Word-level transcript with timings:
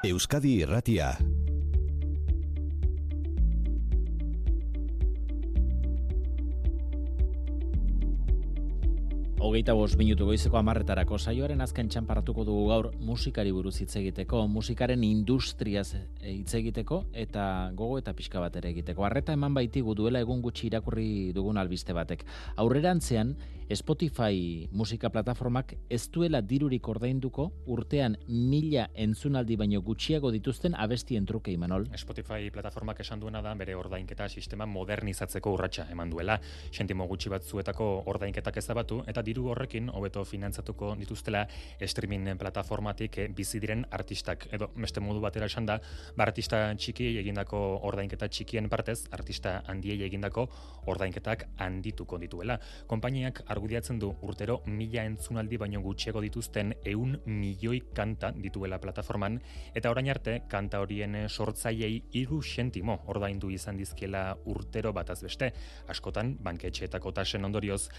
Euskadi 0.00 0.54
Irratia. 0.62 1.10
Hogeita 9.40 9.74
bost 9.76 9.98
minutu 10.00 10.24
goizeko 10.24 10.56
amarretarako 10.56 11.18
saioaren 11.20 11.60
azken 11.60 11.92
txamparatuko 11.92 12.46
dugu 12.48 12.64
gaur 12.70 12.88
musikari 13.04 13.52
buruz 13.52 13.74
hitz 13.82 13.92
egiteko, 14.00 14.46
musikaren 14.48 15.04
industriaz 15.04 15.90
hitz 16.24 16.54
egiteko 16.56 17.02
eta 17.12 17.44
gogo 17.76 18.00
eta 18.00 18.16
pixka 18.16 18.40
bat 18.40 18.56
ere 18.56 18.72
egiteko. 18.72 19.04
Arreta 19.04 19.36
eman 19.36 19.52
baitigu 19.52 19.92
duela 19.94 20.24
egun 20.24 20.40
gutxi 20.40 20.70
irakurri 20.72 21.10
dugun 21.36 21.60
albiste 21.60 21.92
batek. 21.92 22.24
Aurrerantzean, 22.56 23.36
Spotify 23.70 24.66
musika 24.74 25.12
plataformak 25.14 25.76
ez 25.94 26.08
duela 26.10 26.40
dirurik 26.42 26.88
ordainduko 26.90 27.44
urtean 27.70 28.16
mila 28.26 28.88
entzunaldi 28.98 29.54
baino 29.54 29.78
gutxiago 29.86 30.32
dituzten 30.34 30.74
abestien 30.74 31.22
truke 31.26 31.52
imanol. 31.54 31.86
Spotify 31.94 32.50
plataformak 32.50 32.98
esan 33.04 33.20
duena 33.22 33.38
da 33.40 33.52
bere 33.54 33.76
ordainketa 33.78 34.26
sistema 34.28 34.66
modernizatzeko 34.66 35.52
urratsa 35.54 35.84
eman 35.94 36.10
duela. 36.10 36.40
Sentimo 36.72 37.06
gutxi 37.06 37.30
batzuetako 37.30 37.86
ordainketak 38.10 38.58
ezabatu 38.58 39.04
eta 39.06 39.22
diru 39.22 39.46
horrekin 39.52 39.92
hobeto 39.94 40.24
finantzatuko 40.24 40.96
dituztela 40.98 41.44
streaming 41.86 42.26
plataformatik 42.42 43.20
bizi 43.38 43.62
diren 43.62 43.86
artistak 43.90 44.48
edo 44.50 44.72
beste 44.74 44.98
modu 44.98 45.22
batera 45.22 45.46
esan 45.46 45.70
da, 45.70 45.78
ba 46.16 46.26
artista 46.26 46.64
txiki 46.74 47.12
egindako 47.22 47.62
ordainketa 47.86 48.26
txikien 48.26 48.66
partez, 48.68 49.04
artista 49.14 49.62
handiei 49.68 50.02
egindako 50.10 50.48
ordainketak 50.90 51.46
handituko 51.62 52.18
dituela. 52.18 52.58
Konpainiak 52.90 53.44
argudiatzen 53.60 53.98
du 54.00 54.08
urtero 54.24 54.62
mila 54.64 55.02
entzunaldi 55.04 55.58
baino 55.60 55.82
gutxiago 55.84 56.22
dituzten 56.24 56.72
eun 56.88 57.18
milioi 57.26 57.82
kanta 57.92 58.30
dituela 58.32 58.78
plataforman, 58.80 59.36
eta 59.76 59.90
orain 59.92 60.08
arte 60.08 60.38
kanta 60.48 60.80
horien 60.80 61.18
sortzaiei 61.28 61.98
iru 62.16 62.40
sentimo 62.40 62.96
ordaindu 63.12 63.50
izan 63.52 63.76
dizkiela 63.76 64.22
urtero 64.48 64.94
bataz 64.96 65.18
beste. 65.26 65.50
Askotan, 65.92 66.32
banketxeetako 66.40 67.12
tasen 67.12 67.44
ondorioz, 67.44 67.90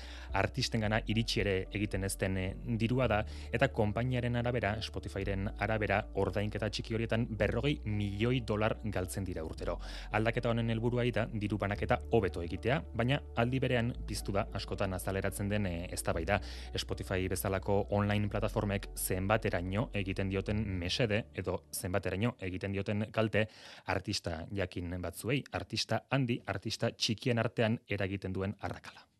artisten 0.42 0.82
gana 0.82 1.02
iritsi 1.06 1.44
ere 1.45 1.54
egiten 1.70 2.09
ezten 2.09 2.39
dirua 2.82 3.08
da, 3.12 3.22
eta 3.54 3.70
konpainiaren 3.70 4.42
arabera, 4.42 4.73
Spotifyren 4.82 5.52
arabera, 5.62 6.02
ordainketa 6.17 6.72
txiki 6.73 6.98
horietan 6.98 7.28
berrogei 7.38 7.76
milioi 7.86 8.42
dolar 8.42 8.80
galtzen 8.84 9.30
dira 9.30 9.45
urtero. 9.45 9.78
Aldaketa 10.17 10.50
honen 10.50 10.73
helburua 10.73 11.06
da 11.14 11.28
diru 11.34 11.58
banaketa 11.62 12.00
hobeto 12.17 12.42
egitea, 12.42 12.82
baina 12.98 13.22
aldi 13.38 13.59
berean 13.59 13.94
piztu 14.08 14.34
da 14.34 14.48
askotan 14.58 14.94
azaleratzen 14.98 15.51
den 15.52 15.68
e, 15.70 15.76
eztabaida. 15.92 16.40
Spotify 16.78 17.28
bezalako 17.30 17.78
online 17.98 18.30
plataformek 18.32 18.90
zenbateraino 18.96 19.90
egiten 19.94 20.32
dioten 20.32 20.64
mesede 20.80 21.26
edo 21.36 21.62
zenbateraino 21.74 22.36
egiten 22.40 22.74
dioten 22.74 23.08
kalte 23.12 23.48
artista 23.86 24.42
jakin 24.52 24.98
batzuei, 25.02 25.42
artista 25.52 26.04
handi, 26.10 26.42
artista 26.48 26.92
txikien 26.96 27.40
artean 27.40 27.80
eragiten 27.90 28.34
duen 28.34 28.56
arrakala. 28.60 29.11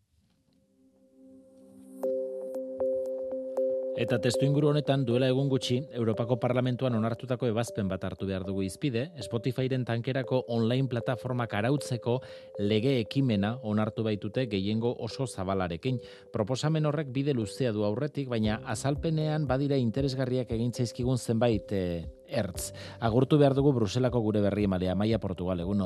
Eta 4.00 4.22
testu 4.23 4.45
inguru 4.47 4.70
honetan 4.70 5.02
duela 5.03 5.28
egun 5.28 5.50
gutxi, 5.52 5.81
Europako 6.00 6.38
Parlamentuan 6.39 6.95
onartutako 6.95 7.50
ebazpen 7.52 7.89
bat 7.92 8.06
hartu 8.08 8.23
behar 8.30 8.45
dugu 8.47 8.64
izpide, 8.64 9.09
Spotifyren 9.20 9.84
tankerako 9.84 10.45
online 10.56 10.88
plataformak 10.88 11.58
arautzeko 11.59 12.16
lege 12.64 12.95
ekimena 13.02 13.58
onartu 13.67 14.08
baitute 14.08 14.45
gehiengo 14.47 14.94
oso 14.95 15.28
zabalarekin. 15.28 16.00
Proposamen 16.31 16.88
horrek 16.88 17.12
bide 17.12 17.36
luzea 17.36 17.75
du 17.75 17.84
aurretik, 17.84 18.31
baina 18.31 18.62
azalpenean 18.64 19.45
badira 19.45 19.75
interesgarriak 19.75 20.56
egin 20.56 20.72
zaizkigun 20.72 21.19
zenbait 21.19 21.75
e, 21.75 21.86
ertz. 22.31 22.72
Agurtu 23.03 23.38
behar 23.44 23.59
dugu 23.59 23.75
Bruselako 23.75 24.23
gure 24.23 24.39
berri 24.47 24.72
emalea, 24.72 24.95
Maia 24.95 25.19
Portugal, 25.19 25.67
egun 25.67 25.84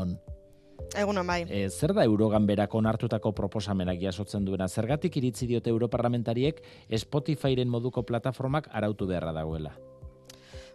Egun 0.96 1.20
bai. 1.28 1.42
E, 1.50 1.70
zer 1.70 1.94
da 1.94 2.04
Eurogan 2.04 2.46
berako 2.48 2.78
onartutako 2.78 3.32
proposamenak 3.36 4.00
jasotzen 4.02 4.46
duena? 4.46 4.68
Zergatik 4.68 5.18
iritzi 5.18 5.48
diote 5.48 5.70
Europarlamentariek 5.74 6.62
Spotifyren 6.98 7.70
moduko 7.70 8.04
plataformak 8.04 8.70
arautu 8.72 9.08
beharra 9.08 9.34
dagoela? 9.34 9.76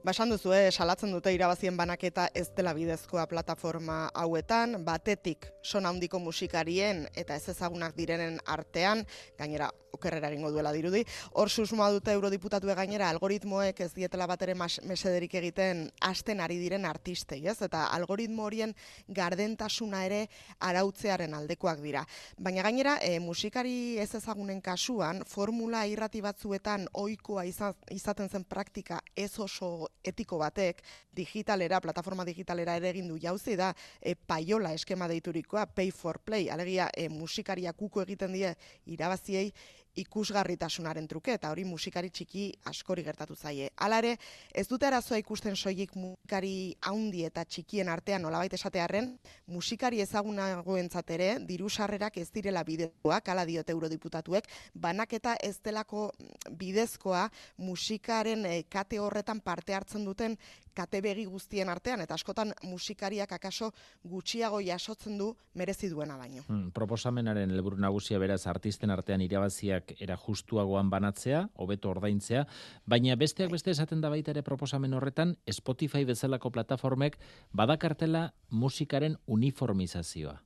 Basan 0.00 0.30
duzu, 0.32 0.54
eh, 0.56 0.70
salatzen 0.72 1.10
dute 1.12 1.28
irabazien 1.34 1.76
banaketa 1.76 2.30
ez 2.34 2.46
dela 2.56 2.72
bidezkoa 2.72 3.26
plataforma 3.28 4.06
hauetan, 4.16 4.78
batetik 4.84 5.50
son 5.62 5.84
handiko 5.84 6.18
musikarien 6.18 7.02
eta 7.14 7.36
ez 7.36 7.50
ezagunak 7.52 7.92
direnen 7.98 8.38
artean, 8.46 9.04
gainera 9.36 9.68
okerrera 10.00 10.32
egingo 10.32 10.50
duela 10.50 10.72
dirudi, 10.72 11.04
hor 11.36 11.52
susmoa 11.52 11.90
dute 11.92 12.14
eurodiputatu 12.16 12.72
gainera 12.72 13.10
algoritmoek 13.12 13.84
ez 13.84 13.92
dietela 13.92 14.26
bat 14.30 14.42
ere 14.46 14.56
mesederik 14.56 15.34
egiten 15.42 15.84
asten 16.08 16.40
ari 16.40 16.56
diren 16.60 16.88
artistei, 16.88 17.42
ez? 17.46 17.58
Eta 17.62 17.84
algoritmo 17.92 18.46
horien 18.48 18.72
gardentasuna 19.08 20.04
ere 20.08 20.22
arautzearen 20.70 21.34
aldekoak 21.36 21.82
dira. 21.84 22.04
Baina 22.38 22.64
gainera, 22.64 22.96
e, 23.02 23.18
musikari 23.20 23.98
ez 24.00 24.14
ezagunen 24.16 24.60
kasuan, 24.64 25.22
formula 25.28 25.84
irrati 25.86 26.22
batzuetan 26.24 26.88
ohikoa 26.94 27.44
izaten 27.44 28.28
zen 28.28 28.44
praktika 28.48 29.00
ez 29.16 29.32
oso 29.38 29.90
etiko 30.04 30.38
batek 30.40 30.82
digitalera, 31.12 31.80
plataforma 31.84 32.24
digitalera 32.24 32.76
ere 32.80 32.90
egin 32.94 33.08
du 33.10 33.18
jauzi 33.20 33.56
da 33.58 33.74
e, 34.00 34.14
paiola 34.14 34.72
eskema 34.76 35.08
deiturikoa, 35.10 35.66
pay 35.74 35.90
for 35.90 36.20
play, 36.24 36.48
alegia 36.50 36.88
e, 36.96 37.08
musikaria 37.12 37.72
kuko 37.76 38.04
egiten 38.06 38.32
die 38.32 38.54
irabaziei 38.86 39.50
ikusgarritasunaren 40.02 41.06
truke 41.10 41.34
eta 41.36 41.50
hori 41.52 41.64
musikari 41.68 42.10
txiki 42.10 42.46
askori 42.70 43.04
gertatu 43.06 43.36
zaie. 43.36 43.70
Hala 43.76 43.98
ere, 44.02 44.16
ez 44.54 44.66
dute 44.68 44.86
arazoa 44.88 45.18
ikusten 45.20 45.56
soilik 45.56 45.94
musikari 45.96 46.74
haundi 46.88 47.24
eta 47.28 47.44
txikien 47.44 47.88
artean 47.88 48.22
nolabait 48.22 48.54
esatearren, 48.56 49.12
musikari 49.46 50.00
ezagunagoentzat 50.04 51.10
ere 51.16 51.30
diru 51.46 51.70
sarrerak 51.70 52.16
ez 52.18 52.28
direla 52.30 52.64
bidekoak, 52.64 53.28
hala 53.28 53.46
diote 53.48 53.74
eurodiputatuek, 53.76 54.48
banaketa 54.74 55.36
ez 55.42 55.56
delako 55.64 56.10
bidezkoa 56.58 57.26
musikaren 57.58 58.46
eh, 58.46 58.64
kate 58.68 59.00
horretan 59.00 59.40
parte 59.40 59.74
hartzen 59.74 60.04
duten 60.04 60.36
kate 60.74 61.00
begi 61.04 61.24
guztien 61.26 61.68
artean 61.68 62.00
eta 62.00 62.14
askotan 62.14 62.52
musikariak 62.62 63.32
akaso 63.32 63.70
gutxiago 64.04 64.60
jasotzen 64.60 65.18
du 65.18 65.30
merezi 65.54 65.88
duena 65.90 66.16
baino. 66.16 66.44
Hmm, 66.48 66.70
proposamenaren 66.76 67.50
helburu 67.50 67.78
nagusia 67.80 68.18
beraz 68.18 68.46
artisten 68.46 68.90
artean 68.90 69.20
irabaziak 69.20 69.94
era 70.00 70.16
justuagoan 70.16 70.90
banatzea, 70.90 71.46
hobeto 71.54 71.90
ordaintzea, 71.90 72.46
baina 72.86 73.16
besteak 73.16 73.50
beste 73.50 73.70
esaten 73.70 74.00
da 74.00 74.10
baita 74.10 74.34
ere 74.34 74.42
proposamen 74.42 74.94
horretan 74.94 75.36
Spotify 75.50 76.04
bezalako 76.04 76.50
plataformek 76.50 77.18
badakartela 77.52 78.30
musikaren 78.50 79.18
uniformizazioa. 79.26 80.40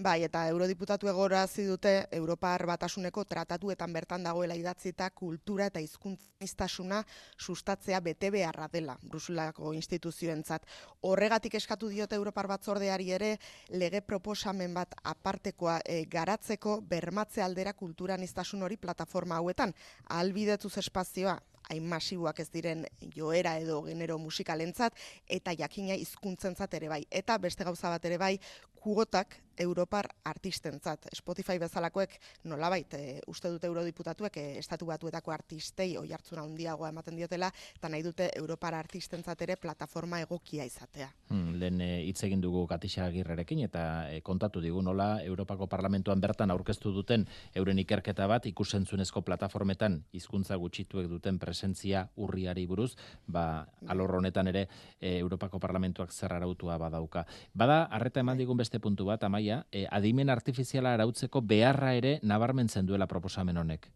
Bai, 0.00 0.22
eta 0.24 0.46
eurodiputatu 0.48 1.08
egorazi 1.10 1.66
dute 1.68 2.06
Europar 2.16 2.64
batasuneko 2.64 3.26
tratatuetan 3.28 3.92
bertan 3.92 4.22
dagoela 4.24 4.54
idatzita 4.56 5.10
kultura 5.10 5.66
eta 5.68 5.82
hizkuntzistasuna 5.84 7.02
sustatzea 7.36 8.00
bete 8.00 8.30
beharra 8.30 8.70
dela 8.72 8.96
Bruselako 9.02 9.74
instituzioentzat. 9.76 10.64
Horregatik 11.02 11.54
eskatu 11.60 11.92
diote 11.92 12.16
Europar 12.16 12.48
batzordeari 12.48 13.10
ere 13.12 13.36
lege 13.68 14.00
proposamen 14.00 14.72
bat 14.72 14.96
apartekoa 15.04 15.80
e, 15.84 16.06
garatzeko 16.08 16.80
bermatze 16.80 17.42
aldera 17.42 17.74
kulturan 17.74 18.22
iztasun 18.22 18.62
hori 18.62 18.78
plataforma 18.78 19.36
hauetan. 19.36 19.74
Albidetuz 20.08 20.78
espazioa 20.78 21.38
hain 21.70 21.84
masiboak 21.88 22.40
ez 22.40 22.48
diren 22.50 22.86
joera 23.14 23.56
edo 23.60 23.82
genero 23.86 24.18
musikalentzat 24.18 24.96
eta 25.28 25.54
jakina 25.58 25.94
hizkuntzentzat 26.00 26.74
ere 26.80 26.88
bai. 26.88 27.02
Eta 27.10 27.38
beste 27.38 27.64
gauza 27.64 27.92
bat 27.92 28.04
ere 28.08 28.18
bai, 28.18 28.38
kuotak 28.82 29.36
Europar 29.62 30.08
artistentzat. 30.26 31.06
Spotify 31.14 31.58
bezalakoek 31.62 32.16
nolabait 32.50 32.94
e, 32.98 33.20
uste 33.30 33.50
dute 33.52 33.68
eurodiputatuek 33.70 34.36
e, 34.36 34.44
estatu 34.58 34.88
batuetako 34.90 35.32
artistei 35.32 35.94
oi 36.00 36.10
hartzuna 36.12 36.42
handiagoa 36.42 36.90
ematen 36.90 37.16
diotela 37.16 37.50
eta 37.76 37.90
nahi 37.92 38.02
dute 38.02 38.28
Europar 38.40 38.74
artistentzat 38.74 39.44
ere 39.46 39.56
plataforma 39.56 40.20
egokia 40.24 40.66
izatea. 40.66 41.08
Hmm, 41.30 41.54
lehen 41.60 41.80
eh, 41.80 42.02
hitz 42.08 42.24
egin 42.26 42.42
dugu 42.42 42.64
Katixa 42.66 43.06
Agirrerekin 43.06 43.62
eta 43.68 43.84
kontatu 44.26 44.60
digu 44.64 44.82
nola 44.82 45.22
Europako 45.22 45.68
Parlamentuan 45.70 46.20
bertan 46.20 46.50
aurkeztu 46.50 46.92
duten 46.92 47.26
euren 47.54 47.78
ikerketa 47.78 48.26
bat 48.26 48.46
ikusentzunezko 48.50 49.22
plataformetan 49.22 50.00
hizkuntza 50.12 50.58
gutxituek 50.58 51.08
duten 51.10 51.38
presentzia 51.38 52.08
urriari 52.16 52.66
buruz, 52.66 52.96
ba 53.26 53.64
alor 53.86 54.18
honetan 54.18 54.50
ere 54.50 54.66
Europako 55.00 55.62
Parlamentuak 55.62 56.12
zer 56.12 56.34
arautua 56.34 56.78
badauka. 56.78 57.24
Bada 57.54 57.84
harreta 57.90 58.20
eman 58.20 58.38
digun 58.38 58.58
beste 58.58 58.72
beste 58.72 58.80
puntu 58.80 59.04
bat, 59.04 59.20
amaia, 59.28 59.51
e, 59.70 59.86
adimen 59.90 60.30
artifiziala 60.30 60.94
arautzeko 60.96 61.42
beharra 61.54 61.92
ere 61.98 62.18
nabarmentzen 62.22 62.86
duela 62.86 63.08
proposamen 63.10 63.60
honek. 63.64 63.90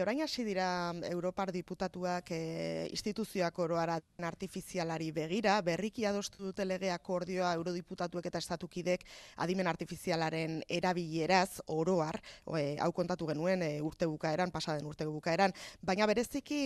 Orain 0.00 0.22
hasi 0.22 0.44
dira 0.46 0.94
Europar 1.10 1.50
diputatuak 1.52 2.30
e, 2.32 2.88
instituzioak 2.94 3.58
oroara 3.60 3.98
artifizialari 4.24 5.10
begira, 5.12 5.58
berriki 5.66 6.06
adostu 6.08 6.46
dute 6.46 6.64
lege 6.64 6.88
akordioa 6.94 7.50
eurodiputatuek 7.58 8.30
eta 8.30 8.40
estatukidek 8.40 9.04
adimen 9.44 9.68
artifizialaren 9.68 10.62
erabileraz 10.72 11.60
oroar, 11.74 12.20
e, 12.56 12.78
hau 12.80 12.90
kontatu 12.96 13.28
genuen 13.28 13.64
e, 13.66 13.70
urte 13.84 14.08
bukaeran, 14.08 14.52
pasaden 14.54 14.86
urte 14.88 15.04
bukaeran, 15.08 15.52
baina 15.82 16.06
bereziki 16.08 16.60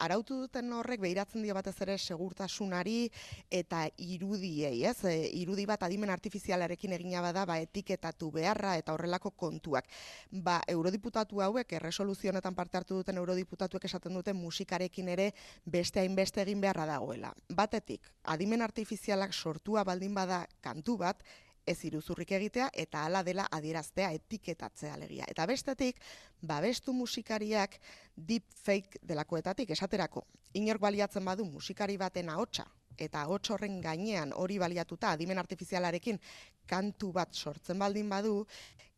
arautu 0.00 0.40
duten 0.46 0.72
horrek 0.72 1.02
behiratzen 1.04 1.44
dio 1.44 1.54
batez 1.54 1.76
ere 1.84 1.98
segurtasunari 1.98 3.10
eta 3.50 3.84
irudiei, 3.98 4.86
ez? 4.88 4.96
E, 5.04 5.28
irudi 5.42 5.66
bat 5.68 5.84
adimen 5.84 6.14
artifizialarekin 6.14 6.96
egina 6.96 7.20
bada, 7.26 7.44
ba, 7.44 7.58
etiketatu 7.60 8.30
beharra 8.32 8.78
eta 8.80 8.96
horrelako 8.96 9.34
kontuak. 9.36 9.92
Ba, 10.30 10.60
eurodiputatu 10.70 11.44
hauek 11.44 11.76
erresoluzio 11.80 12.29
honetan 12.30 12.54
parte 12.54 12.78
hartu 12.78 13.00
duten 13.00 13.18
eurodiputatuek 13.20 13.84
esaten 13.84 14.14
duten 14.14 14.36
musikarekin 14.36 15.08
ere 15.08 15.30
beste 15.66 16.00
hainbeste 16.00 16.42
egin 16.42 16.60
beharra 16.60 16.86
dagoela. 16.86 17.34
Batetik, 17.48 18.08
adimen 18.24 18.62
artifizialak 18.62 19.34
sortua 19.34 19.84
baldin 19.84 20.14
bada 20.14 20.46
kantu 20.60 20.96
bat, 21.04 21.22
ez 21.66 21.78
iruzurrik 21.84 22.32
egitea 22.32 22.70
eta 22.84 23.04
hala 23.04 23.22
dela 23.22 23.46
adieraztea 23.52 24.10
etiketatzea 24.16 24.94
alegia. 24.96 25.28
Eta 25.28 25.46
bestetik, 25.46 26.00
babestu 26.42 26.92
musikariak 26.96 27.78
deep 28.16 28.48
fake 28.64 29.02
delakoetatik 29.06 29.70
esaterako. 29.76 30.24
Inork 30.54 30.80
baliatzen 30.82 31.24
badu 31.24 31.44
musikari 31.44 31.96
baten 32.00 32.30
ahotsa 32.30 32.66
eta 32.98 33.22
ahots 33.22 33.50
horren 33.50 33.80
gainean 33.80 34.32
hori 34.36 34.58
baliatuta 34.58 35.12
adimen 35.12 35.38
artifizialarekin 35.38 36.20
kantu 36.66 37.12
bat 37.12 37.34
sortzen 37.34 37.78
baldin 37.78 38.08
badu, 38.08 38.46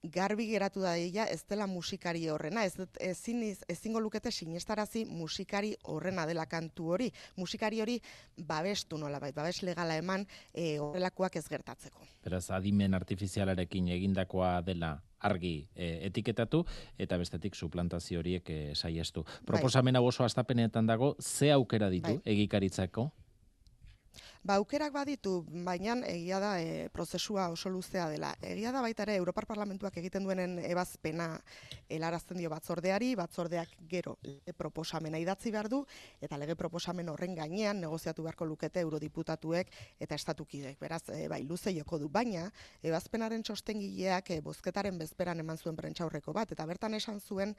garbi 0.03 0.49
geratu 0.51 0.83
da 0.83 0.95
dira 0.99 1.29
ez 1.31 1.45
dela 1.49 1.67
musikari 1.71 2.27
horrena, 2.29 2.65
ez 2.65 2.75
ezin 3.01 3.43
ezingo 3.71 4.01
lukete 4.01 4.33
sinestarazi 4.33 5.05
musikari 5.07 5.77
horrena 5.85 6.27
dela 6.27 6.47
kantu 6.47 6.91
hori, 6.97 7.13
musikari 7.37 7.81
hori 7.81 8.01
babestu 8.37 8.99
nolabait, 8.99 9.35
babes 9.35 9.63
legala 9.63 9.97
eman 9.97 10.27
e, 10.53 10.79
horrelakoak 10.83 11.37
ez 11.37 11.47
gertatzeko. 11.49 12.03
Beraz 12.25 12.49
adimen 12.51 12.95
artifizialarekin 12.95 13.89
egindakoa 13.95 14.61
dela 14.67 14.97
argi 15.23 15.69
e, 15.77 16.09
etiketatu 16.09 16.65
eta 16.99 17.17
bestetik 17.17 17.55
suplantazio 17.55 18.19
horiek 18.19 18.51
e, 18.51 18.61
saiestu. 18.75 19.23
Bai. 19.23 19.55
Proposamena 19.55 20.01
oso 20.03 20.25
astapenetan 20.25 20.87
dago, 20.87 21.15
ze 21.21 21.53
aukera 21.53 21.91
ditu 21.91 22.19
bai. 22.19 22.23
egikaritzako? 22.35 23.13
Ba, 24.43 24.57
aukerak 24.59 24.91
baditu, 24.91 25.45
baina 25.63 25.95
egia 26.11 26.41
da 26.43 26.57
e, 26.59 26.89
prozesua 26.91 27.45
oso 27.55 27.71
luzea 27.71 28.09
dela. 28.11 28.33
Egia 28.43 28.73
da 28.75 28.81
baita 28.83 29.05
ere 29.05 29.15
Europar 29.21 29.47
Parlamentuak 29.47 29.95
egiten 30.01 30.25
duenen 30.27 30.57
ebazpena 30.67 31.29
helarazten 31.87 32.41
dio 32.43 32.51
batzordeari, 32.51 33.13
batzordeak 33.15 33.77
gero 33.93 34.17
lege 34.27 34.57
proposamena 34.59 35.21
idatzi 35.23 35.53
behar 35.55 35.69
du, 35.71 35.85
eta 36.19 36.41
lege 36.43 36.57
proposamen 36.59 37.13
horren 37.15 37.39
gainean 37.39 37.79
negoziatu 37.87 38.27
beharko 38.27 38.51
lukete 38.51 38.83
eurodiputatuek 38.83 39.71
eta 40.03 40.19
estatukidek. 40.19 40.75
Beraz, 40.83 41.05
e, 41.15 41.29
bai, 41.31 41.45
luze 41.47 41.71
joko 41.79 42.03
du, 42.03 42.11
baina 42.11 42.49
ebazpenaren 42.83 43.47
txostengileak 43.47 44.35
e, 44.35 44.41
bozketaren 44.43 44.99
bezperan 44.99 45.39
eman 45.39 45.63
zuen 45.63 45.79
prentxaurreko 45.79 46.35
bat, 46.35 46.51
eta 46.51 46.67
bertan 46.67 46.99
esan 46.99 47.23
zuen 47.23 47.55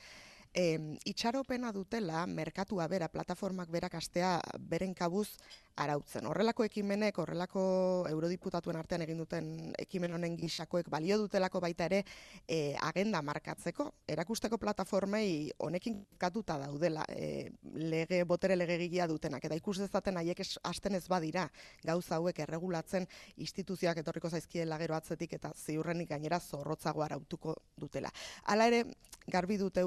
e, 0.54 0.98
itxaropena 1.10 1.72
dutela 1.74 2.26
merkatua 2.28 2.88
bera, 2.88 3.10
plataformak 3.10 3.70
berak 3.74 3.96
astea 3.98 4.40
beren 4.60 4.94
kabuz 4.94 5.28
arautzen. 5.76 6.28
Horrelako 6.30 6.68
ekimenek, 6.68 7.18
horrelako 7.18 7.64
eurodiputatuen 8.10 8.78
artean 8.78 9.02
egin 9.06 9.18
duten 9.18 9.48
ekimen 9.82 10.14
honen 10.14 10.36
gisakoek 10.38 10.90
balio 10.94 11.18
dutelako 11.18 11.62
baita 11.64 11.88
ere 11.90 12.04
e, 12.48 12.76
agenda 12.78 13.24
markatzeko. 13.26 13.90
Erakusteko 14.08 14.60
plataformei 14.62 15.50
honekin 15.58 16.04
katuta 16.22 16.60
daudela 16.62 17.06
e, 17.10 17.50
lege, 17.74 18.22
botere 18.30 18.58
legegigia 18.60 19.08
dutenak. 19.10 19.46
Eta 19.50 19.58
ikus 19.58 19.80
dezaten 19.82 20.22
haiek 20.22 20.44
hasten 20.64 21.00
ez 21.00 21.08
badira 21.10 21.48
gauza 21.84 22.20
hauek 22.20 22.44
erregulatzen 22.46 23.08
instituzioak 23.42 24.04
etorriko 24.04 24.30
zaizkien 24.30 24.70
lagero 24.70 24.96
atzetik 24.96 25.34
eta 25.40 25.54
ziurrenik 25.58 26.12
gainera 26.14 26.40
zorrotzago 26.40 27.02
arautuko 27.02 27.56
dutela. 27.80 28.14
Hala 28.46 28.70
ere, 28.70 28.84
garbi 29.28 29.58
dute 29.58 29.82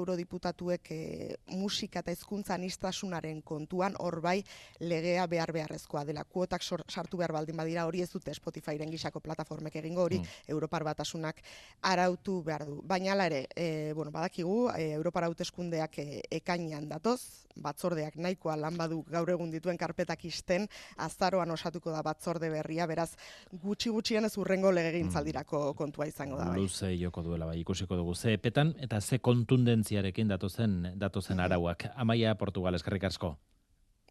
eurodiputatuek 0.57 0.91
e, 0.91 1.35
musika 1.57 1.99
eta 1.99 2.11
hizkuntza 2.11 2.55
anistasunaren 2.55 3.41
kontuan 3.41 3.95
hor 3.99 4.21
bai 4.21 4.43
legea 4.79 5.27
behar 5.27 5.51
beharrezkoa 5.51 6.05
dela. 6.05 6.23
Kuotak 6.23 6.61
sartu 6.63 7.17
behar 7.17 7.31
baldin 7.31 7.57
badira 7.57 7.85
hori 7.85 8.01
ez 8.01 8.09
dute 8.11 8.33
Spotifyren 8.33 8.89
gisako 8.91 9.19
plataformek 9.19 9.75
egingo 9.75 10.03
hori 10.03 10.19
mm. 10.19 10.25
Europar 10.47 10.83
batasunak 10.83 11.41
arautu 11.81 12.43
behar 12.43 12.65
du. 12.65 12.81
Baina 12.83 13.13
ala 13.13 13.25
ere, 13.25 13.47
e, 13.55 13.93
bueno, 13.93 14.11
badakigu, 14.11 14.69
e, 14.75 14.93
Europar 14.93 15.23
hauteskundeak 15.25 15.99
e, 15.99 16.21
ekainean 16.31 16.87
datoz, 16.89 17.47
batzordeak 17.57 18.17
nahikoa 18.21 18.55
lan 18.57 18.77
badu 18.77 19.03
gaur 19.09 19.29
egun 19.29 19.51
dituen 19.51 19.77
karpetak 19.77 20.25
isten, 20.25 20.67
azaroan 20.97 21.51
osatuko 21.51 21.91
da 21.91 22.03
batzorde 22.05 22.49
berria, 22.49 22.85
beraz 22.87 23.09
gutxi 23.51 23.89
gutxien 23.89 24.25
ez 24.25 24.35
urrengo 24.37 24.71
legegintzaldirako 24.71 25.71
mm. 25.71 25.77
kontua 25.77 26.07
izango 26.07 26.37
da. 26.37 26.49
Bai. 26.51 26.61
Luze 26.61 26.93
joko 26.97 27.23
duela 27.25 27.47
bai, 27.49 27.59
ikusiko 27.61 27.97
dugu. 27.97 28.15
Ze 28.15 28.33
epetan 28.37 28.73
eta 28.83 29.01
ze 29.01 29.19
kontundentziarekin 29.19 30.27
datozen 30.47 30.93
datozen 30.95 31.39
arauak. 31.39 31.91
Amaia 31.95 32.35
Portugal 32.35 32.75
eskerrik 32.75 33.03
asko. 33.03 33.37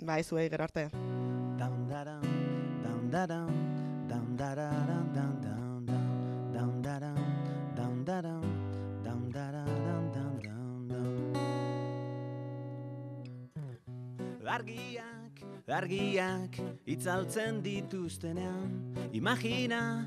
Bai, 0.03 0.23
zuei 0.23 0.49
gero 0.51 0.65
arte. 0.65 0.91
Argiak, 14.57 15.06
argiak, 15.67 16.55
itzaltzen 16.87 17.59
dituztenean, 17.59 18.95
imagina, 19.13 20.07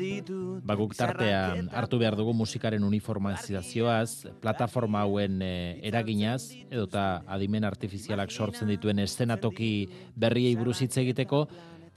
ditu. 0.00 0.58
Baguk 0.66 0.96
tartean 0.98 1.68
hartu 1.70 2.00
behar 2.00 2.16
dugu 2.18 2.32
musikaren 2.34 2.82
uniformazioaz, 2.82 4.26
plataforma 4.42 5.04
hauen 5.06 5.38
e, 5.42 5.78
eraginaz, 5.86 6.50
edota 6.70 7.22
adimen 7.26 7.64
artifizialak 7.64 8.32
sortzen 8.32 8.68
dituen 8.74 8.98
eszenatoki 8.98 9.86
berriei 10.16 10.56
buruz 10.58 10.80
hitz 10.82 10.96
egiteko, 10.98 11.46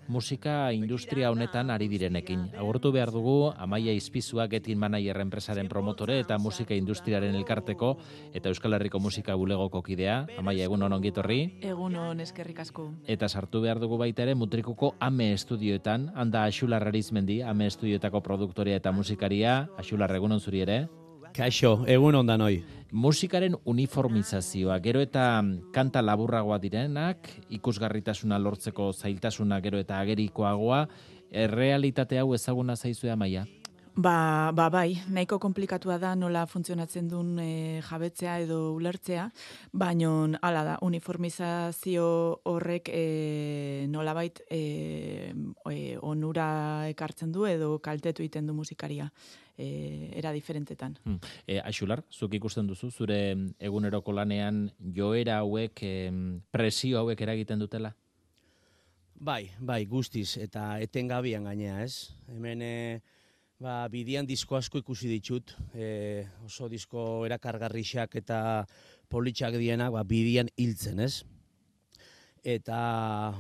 musika 0.10 0.74
industria 0.74 1.30
honetan 1.32 1.70
ari 1.70 1.88
direnekin. 1.88 2.50
Agurtu 2.58 2.92
behar 2.92 3.14
dugu, 3.14 3.54
Amaia 3.56 3.94
Izpizua 3.94 4.50
Getin 4.50 4.80
Manager 4.82 5.22
enpresaren 5.22 5.70
promotore 5.70 6.20
eta 6.20 6.40
musika 6.42 6.74
industriaren 6.76 7.38
elkarteko 7.38 7.94
eta 8.34 8.50
Euskal 8.50 8.74
Herriko 8.76 9.00
musika 9.00 9.38
bulegoko 9.38 9.84
kidea. 9.86 10.26
Amaia, 10.42 10.66
egun 10.66 10.84
honon 10.84 11.02
gitorri. 11.06 11.40
Egun 11.62 11.96
hon 11.96 12.20
eskerrik 12.26 12.60
asko. 12.66 12.90
Eta 13.08 13.30
sartu 13.30 13.62
behar 13.62 13.80
dugu 13.80 14.02
baita 14.02 14.26
ere 14.26 14.36
Mutrikuko 14.36 14.96
Ame 15.00 15.32
Estudioetan, 15.38 16.10
handa 16.16 16.44
Axular 16.44 16.90
Arizmendi, 16.90 17.44
Ame 17.44 17.70
Estudioetako 17.70 18.24
produktoria 18.26 18.82
eta 18.82 18.92
musikaria. 18.92 19.62
Axular, 19.78 20.12
egun 20.18 20.34
hon 20.34 20.42
zuri 20.42 20.66
ere. 20.66 20.88
Kaixo, 21.36 21.84
egun 21.88 22.16
ondan 22.20 22.42
hoi 22.42 22.64
musikaren 22.92 23.56
uniformizazioa, 23.70 24.80
gero 24.82 25.02
eta 25.04 25.44
kanta 25.74 26.02
laburragoa 26.02 26.58
direnak, 26.62 27.30
ikusgarritasuna 27.54 28.40
lortzeko 28.42 28.92
zailtasuna 28.94 29.60
gero 29.62 29.80
eta 29.80 30.00
agerikoagoa, 30.02 30.88
errealitate 31.30 32.18
hau 32.20 32.34
ezaguna 32.34 32.76
zaizu 32.76 33.16
maia? 33.16 33.46
Ba, 34.00 34.54
ba, 34.56 34.70
bai, 34.72 34.94
nahiko 35.12 35.36
komplikatua 35.44 35.98
da 36.00 36.14
nola 36.16 36.46
funtzionatzen 36.48 37.10
duen 37.12 37.34
e, 37.44 37.82
jabetzea 37.84 38.38
edo 38.46 38.60
ulertzea, 38.78 39.26
baino 39.76 40.12
hala 40.40 40.62
da, 40.64 40.76
uniformizazio 40.88 42.06
horrek 42.48 42.88
e, 42.96 43.02
nola 43.92 44.14
bait 44.16 44.40
e, 44.48 44.62
e, 45.74 45.76
onura 46.00 46.48
ekartzen 46.94 47.36
du 47.36 47.44
edo 47.50 47.74
kaltetu 47.84 48.24
iten 48.24 48.48
du 48.48 48.56
musikaria 48.56 49.10
e, 49.58 50.14
era 50.16 50.32
diferentetan. 50.32 50.96
Hmm. 51.04 51.20
E, 51.44 51.60
Aixular, 51.60 52.06
zuk 52.08 52.40
ikusten 52.40 52.72
duzu, 52.72 52.94
zure 52.96 53.20
eguneroko 53.60 54.16
lanean 54.16 54.70
joera 54.80 55.42
hauek, 55.44 55.84
e, 55.84 56.10
presio 56.56 57.04
hauek 57.04 57.28
eragiten 57.28 57.60
dutela? 57.60 57.92
Bai, 59.20 59.50
bai, 59.60 59.84
guztiz, 59.92 60.38
eta 60.40 60.78
etengabian 60.80 61.52
gainea, 61.52 61.82
ez? 61.84 62.14
Hemen, 62.32 62.64
e, 62.64 63.19
ba, 63.60 63.84
bidian 63.92 64.28
disko 64.28 64.58
asko 64.58 64.80
ikusi 64.80 65.10
ditut, 65.12 65.54
e, 65.76 66.26
oso 66.48 66.70
disko 66.72 67.26
erakargarrixak 67.28 68.16
eta 68.22 68.40
politxak 69.12 69.58
dienak, 69.60 69.92
ba, 69.94 70.06
bidian 70.08 70.50
hiltzen, 70.58 71.04
ez? 71.04 71.26
Eta, 72.40 72.80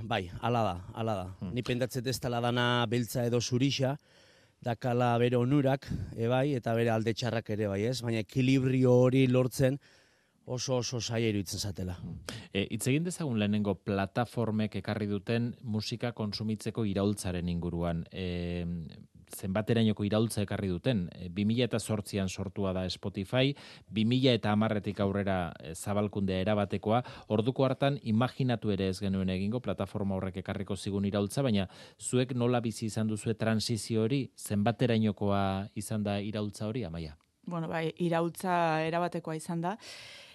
bai, 0.03 0.25
ala 0.43 0.63
da, 0.65 0.73
ala 0.93 1.15
da. 1.21 1.27
Hmm. 1.39 1.53
Ni 1.55 1.63
pendatzet 1.63 2.07
ez 2.11 2.17
tala 2.19 2.41
dana 2.43 2.85
beltza 2.91 3.23
edo 3.29 3.39
zurixa, 3.39 3.95
dakala 4.61 5.13
bere 5.21 5.39
onurak, 5.39 5.87
e, 6.17 6.27
bai, 6.27 6.49
eta 6.57 6.75
bere 6.75 6.91
alde 6.91 7.15
txarrak 7.15 7.55
ere, 7.55 7.69
bai, 7.71 7.85
ez? 7.87 8.01
Baina 8.03 8.25
ekilibrio 8.25 8.91
hori 9.05 9.23
lortzen, 9.31 9.79
oso 10.49 10.81
oso 10.81 10.99
saia 10.99 11.29
iruditzen 11.29 11.61
zatela. 11.61 11.95
E, 12.51 12.65
itz 12.75 12.81
egin 12.89 13.05
dezagun 13.05 13.39
lehenengo 13.39 13.77
plataformek 13.85 14.75
ekarri 14.81 15.07
duten 15.07 15.53
musika 15.63 16.11
konsumitzeko 16.17 16.83
iraultzaren 16.89 17.47
inguruan. 17.53 18.03
E, 18.11 18.65
zenbaterainoko 19.35 20.05
iraultza 20.07 20.43
ekarri 20.43 20.69
duten. 20.71 21.07
E, 21.15 21.29
2000 21.29 21.67
eta 21.67 21.79
sortzian 21.79 22.29
sortua 22.29 22.73
da 22.73 22.85
Spotify, 22.89 23.53
2000 23.91 24.35
eta 24.39 24.53
amarretik 24.55 24.99
aurrera 24.99 25.39
e, 25.59 25.73
zabalkundea 25.75 26.41
erabatekoa, 26.45 27.03
orduko 27.27 27.65
hartan 27.65 27.99
imaginatu 28.03 28.73
ere 28.75 28.89
ez 28.89 28.99
genuen 28.99 29.29
egingo 29.29 29.59
plataforma 29.59 30.15
horrek 30.15 30.41
ekarriko 30.43 30.75
zigun 30.75 31.05
iraultza, 31.05 31.43
baina 31.45 31.67
zuek 31.99 32.35
nola 32.35 32.61
bizi 32.61 32.87
izan 32.87 33.07
duzue 33.07 33.35
transizio 33.35 34.03
hori, 34.03 34.25
zenbaterainokoa 34.37 35.43
izan 35.75 36.03
da 36.03 36.19
iraultza 36.19 36.67
hori, 36.67 36.83
amaia? 36.83 37.15
Bueno, 37.49 37.67
bai, 37.67 37.89
iraultza 37.97 38.81
erabatekoa 38.85 39.35
izan 39.39 39.61
da. 39.61 39.77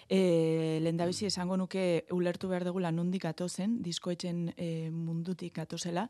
E, 0.09 0.79
Lendabizi 0.85 1.25
esango 1.25 1.57
nuke 1.57 2.05
ulertu 2.13 2.49
behar 2.51 2.65
dugula 2.67 2.91
nundik 2.93 3.25
atozen, 3.25 3.79
diskoetxen 3.81 4.51
e, 4.55 4.89
mundutik 4.93 5.57
atozela, 5.59 6.07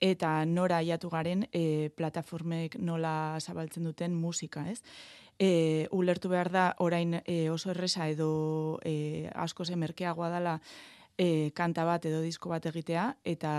eta 0.00 0.44
nora 0.44 0.82
aiatu 0.84 1.08
garen 1.08 1.46
e, 1.52 1.88
plataformek 1.96 2.76
nola 2.78 3.38
zabaltzen 3.40 3.88
duten 3.88 4.14
musika, 4.14 4.66
ez? 4.68 4.82
E, 5.40 5.88
ulertu 5.96 6.28
behar 6.28 6.50
da 6.52 6.64
orain 6.84 7.22
e, 7.24 7.48
oso 7.48 7.70
erresa 7.72 8.08
edo 8.12 8.78
e, 8.84 9.30
asko 9.32 9.64
merkeagoa 9.76 10.28
dela 10.28 10.60
e, 11.20 11.50
kanta 11.52 11.84
bat 11.84 12.06
edo 12.08 12.22
disko 12.24 12.48
bat 12.52 12.64
egitea, 12.70 13.10
eta 13.28 13.52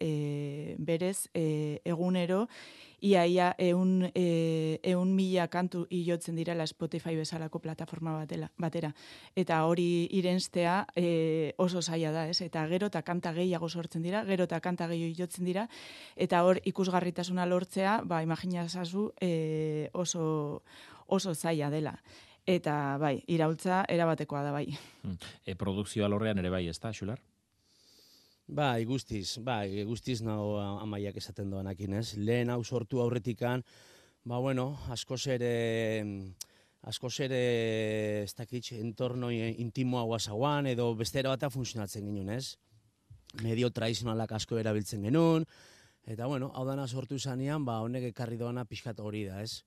e, 0.00 0.76
berez 0.80 1.28
e, 1.36 1.82
egunero 1.84 2.46
iaia 3.02 3.50
eun, 3.58 4.06
e, 4.14 4.78
eun 4.86 5.12
mila 5.16 5.48
kantu 5.52 5.84
hilotzen 5.90 6.38
direla 6.38 6.64
Spotify 6.70 7.16
bezalako 7.18 7.58
plataforma 7.60 8.14
batela, 8.14 8.48
batera. 8.62 8.92
Eta 9.36 9.60
hori 9.66 10.06
irenstea 10.14 10.86
e, 10.96 11.52
oso 11.58 11.82
zaila 11.82 12.14
da, 12.14 12.26
ez? 12.30 12.40
Eta 12.46 12.64
gero 12.70 12.88
eta 12.88 13.02
kanta 13.02 13.34
gehiago 13.36 13.68
sortzen 13.68 14.06
dira, 14.06 14.24
gero 14.24 14.48
eta 14.48 14.62
kanta 14.64 14.88
gehiago 14.88 15.12
hilotzen 15.12 15.44
dira, 15.44 15.68
eta 16.16 16.44
hor 16.46 16.62
ikusgarritasuna 16.64 17.46
lortzea, 17.50 18.00
ba, 18.06 18.22
imaginazazu 18.22 19.10
e, 19.20 19.90
oso, 19.92 20.62
oso 21.06 21.34
zaila 21.34 21.68
dela. 21.74 21.98
Eta 22.46 22.98
bai, 22.98 23.20
iraultza 23.30 23.84
erabatekoa 23.88 24.42
da 24.42 24.50
bai. 24.50 24.66
Hmm. 25.04 25.18
E, 25.46 25.54
produkzioa 25.54 26.08
lorrean 26.10 26.40
ere 26.42 26.50
bai, 26.50 26.66
ez 26.66 26.78
da, 26.82 26.90
Xular? 26.90 27.20
Bai, 28.52 28.84
guztiz, 28.84 29.38
bai, 29.38 29.84
guztiz 29.86 30.20
nago 30.26 30.58
amaiak 30.60 31.16
esaten 31.16 31.50
doanakin, 31.50 31.94
ez? 32.00 32.16
Lehen 32.18 32.50
hau 32.50 32.62
sortu 32.64 33.00
aurretikan, 33.00 33.62
ba, 34.24 34.40
bueno, 34.42 34.76
asko 34.90 35.16
ere, 35.30 36.02
asko 36.82 37.08
ere, 37.22 38.24
ez 38.24 38.34
dakit, 38.34 38.72
entorno 38.72 39.30
intimoa 39.30 40.02
guazaguan, 40.02 40.66
edo 40.66 40.94
beste 40.98 41.22
bata 41.22 41.48
funtzionatzen 41.48 42.04
ginen, 42.04 42.28
ez? 42.34 42.58
Medio 43.42 43.70
tradizionalak 43.70 44.32
asko 44.32 44.58
erabiltzen 44.58 45.02
genuen, 45.06 45.46
eta, 46.04 46.26
bueno, 46.26 46.50
hau 46.54 46.66
dana 46.66 46.88
sortu 46.88 47.18
zanean, 47.18 47.64
ba, 47.64 47.80
honek 47.80 48.10
ekarri 48.10 48.36
doana 48.36 48.66
pixkat 48.66 48.98
hori 48.98 49.24
da, 49.30 49.40
ez? 49.40 49.62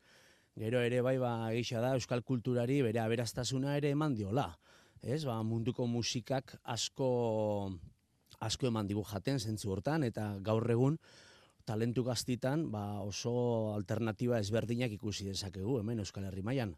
Gero 0.55 0.79
ere, 0.79 1.01
bai, 1.03 1.17
ba, 1.19 1.33
egisa 1.51 1.81
da, 1.83 1.91
euskal 1.97 2.21
kulturari 2.24 2.79
bere 2.85 3.01
aberastasuna 3.03 3.75
ere 3.75 3.89
eman 3.91 4.13
diola, 4.15 4.47
ez? 5.03 5.25
Ba, 5.27 5.41
munduko 5.43 5.83
musikak 5.88 6.55
asko 6.63 7.09
asko 8.39 8.67
eman 8.69 8.88
digu 8.88 9.03
jaten 9.09 9.39
zentzu 9.39 9.71
hortan, 9.74 10.05
eta 10.07 10.29
gaur 10.43 10.63
egun 10.71 10.97
talentu 11.65 12.05
gaztitan 12.05 12.69
ba, 12.71 13.01
oso 13.01 13.74
alternatiba 13.74 14.39
ezberdinak 14.39 14.93
ikusi 14.95 15.25
dezakegu 15.27 15.79
hemen 15.81 16.00
Euskal 16.03 16.27
Herri 16.29 16.43
mailan. 16.45 16.75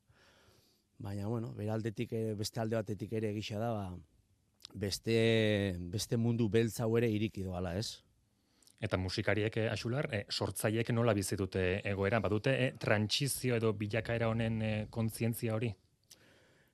Baina, 0.98 1.28
bueno, 1.28 1.52
beraldetik, 1.54 2.14
eh, 2.14 2.34
beste 2.34 2.62
alde 2.64 2.80
batetik 2.80 3.14
ere 3.14 3.30
egisa 3.30 3.60
da, 3.62 3.72
ba, 3.76 3.92
beste, 4.74 5.78
beste 5.94 6.18
mundu 6.18 6.50
beltza 6.50 6.88
ere 6.98 7.12
iriki 7.14 7.44
doala, 7.46 7.78
ez? 7.78 8.07
Eta 8.78 8.98
musikariek 9.02 9.56
eh, 9.58 9.70
asular, 9.72 10.06
eh, 10.14 10.26
sortzaiek 10.30 10.92
nola 10.94 11.16
bizitute 11.18 11.82
egoera, 11.90 12.20
badute 12.22 12.54
eh, 12.54 12.72
trantsizio 12.78 13.58
edo 13.58 13.72
bilakaera 13.74 14.30
honen 14.30 14.62
eh, 14.62 14.74
kontzientzia 14.94 15.56
hori? 15.56 15.72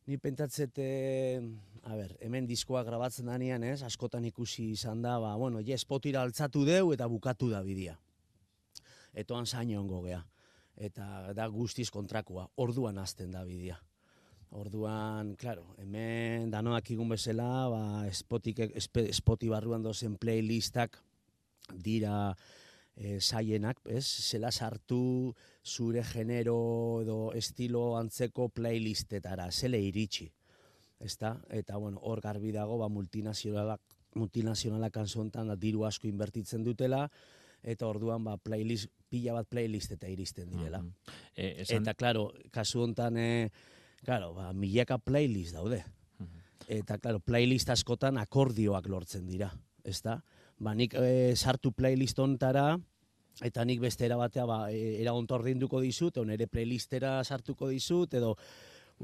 Ni 0.04 0.18
pentsatzet, 0.20 0.82
a 1.88 1.96
ber, 1.96 2.18
hemen 2.20 2.44
diskoa 2.44 2.82
grabatzen 2.84 3.30
danean, 3.32 3.64
ez, 3.64 3.86
askotan 3.88 4.26
ikusi 4.28 4.66
izan 4.74 5.00
da, 5.02 5.14
ba, 5.24 5.38
bueno, 5.40 5.62
je, 5.64 5.78
spotira 5.80 6.26
altzatu 6.28 6.66
deu 6.68 6.92
eta 6.92 7.08
bukatu 7.08 7.48
da 7.54 7.62
bidia. 7.64 7.96
Etoan 9.16 9.48
zaino 9.48 9.80
ongo 9.80 10.02
gea. 10.04 10.20
Eta 10.76 11.32
da 11.38 11.48
guztiz 11.48 11.88
kontrakoa, 11.94 12.50
orduan 12.60 13.00
hasten 13.00 13.32
da 13.32 13.46
bidia. 13.48 13.80
Orduan, 14.52 15.38
claro, 15.40 15.70
hemen 15.80 16.52
danoak 16.52 16.92
igun 16.92 17.16
bezala, 17.16 17.70
ba, 17.72 17.82
spotik, 18.12 18.60
spoti 19.16 19.48
barruan 19.56 19.88
dozen 19.88 20.20
playlistak 20.20 21.00
dira 21.72 22.36
e, 22.96 23.20
zaienak, 23.20 23.80
ez? 23.86 24.06
Zela 24.06 24.52
sartu 24.52 25.34
zure 25.64 26.04
genero 26.04 27.02
edo 27.02 27.18
estilo 27.34 27.98
antzeko 27.98 28.50
playlistetara, 28.50 29.50
zele 29.52 29.80
iritsi. 29.82 30.30
Ezta? 31.04 31.38
Eta 31.50 31.78
bueno, 31.78 32.00
hor 32.04 32.22
garbi 32.22 32.52
dago 32.56 32.78
ba 32.80 32.88
multinazionalak 32.90 33.82
multinazionalak 34.16 34.94
kanzontan 34.94 35.50
diru 35.60 35.88
asko 35.88 36.08
inbertitzen 36.08 36.64
dutela 36.64 37.08
eta 37.64 37.88
orduan 37.88 38.24
ba 38.24 38.38
playlist 38.38 38.92
pila 39.10 39.34
bat 39.34 39.48
playlist 39.50 39.96
eta 39.96 40.08
iristen 40.08 40.52
direla. 40.52 40.84
e, 41.36 41.64
esan... 41.64 41.82
Eta 41.82 41.94
claro, 41.94 42.32
kasu 42.52 42.84
hontan 42.84 43.18
eh 43.18 43.50
claro, 44.04 44.34
ba 44.34 44.54
milaka 44.54 44.98
playlist 44.98 45.56
daude. 45.56 45.84
Eta 46.68 46.98
claro, 46.98 47.20
playlist 47.20 47.70
askotan 47.70 48.18
akordioak 48.18 48.88
lortzen 48.88 49.28
dira, 49.28 49.50
ezta? 49.84 50.22
Ba, 50.60 50.74
nik 50.76 50.94
e, 50.98 51.34
sartu 51.36 51.72
playlist 51.72 52.20
ontara, 52.20 52.78
eta 53.42 53.66
nik 53.66 53.82
beste 53.82 54.06
erabatea 54.06 54.46
ba, 54.46 54.60
e, 54.72 55.00
era 55.02 55.14
ontorrinduko 55.18 55.82
dizut, 55.82 56.18
edo 56.18 56.26
nire 56.30 56.48
playlistera 56.48 57.22
sartuko 57.24 57.70
dizut, 57.72 58.14
edo 58.14 58.36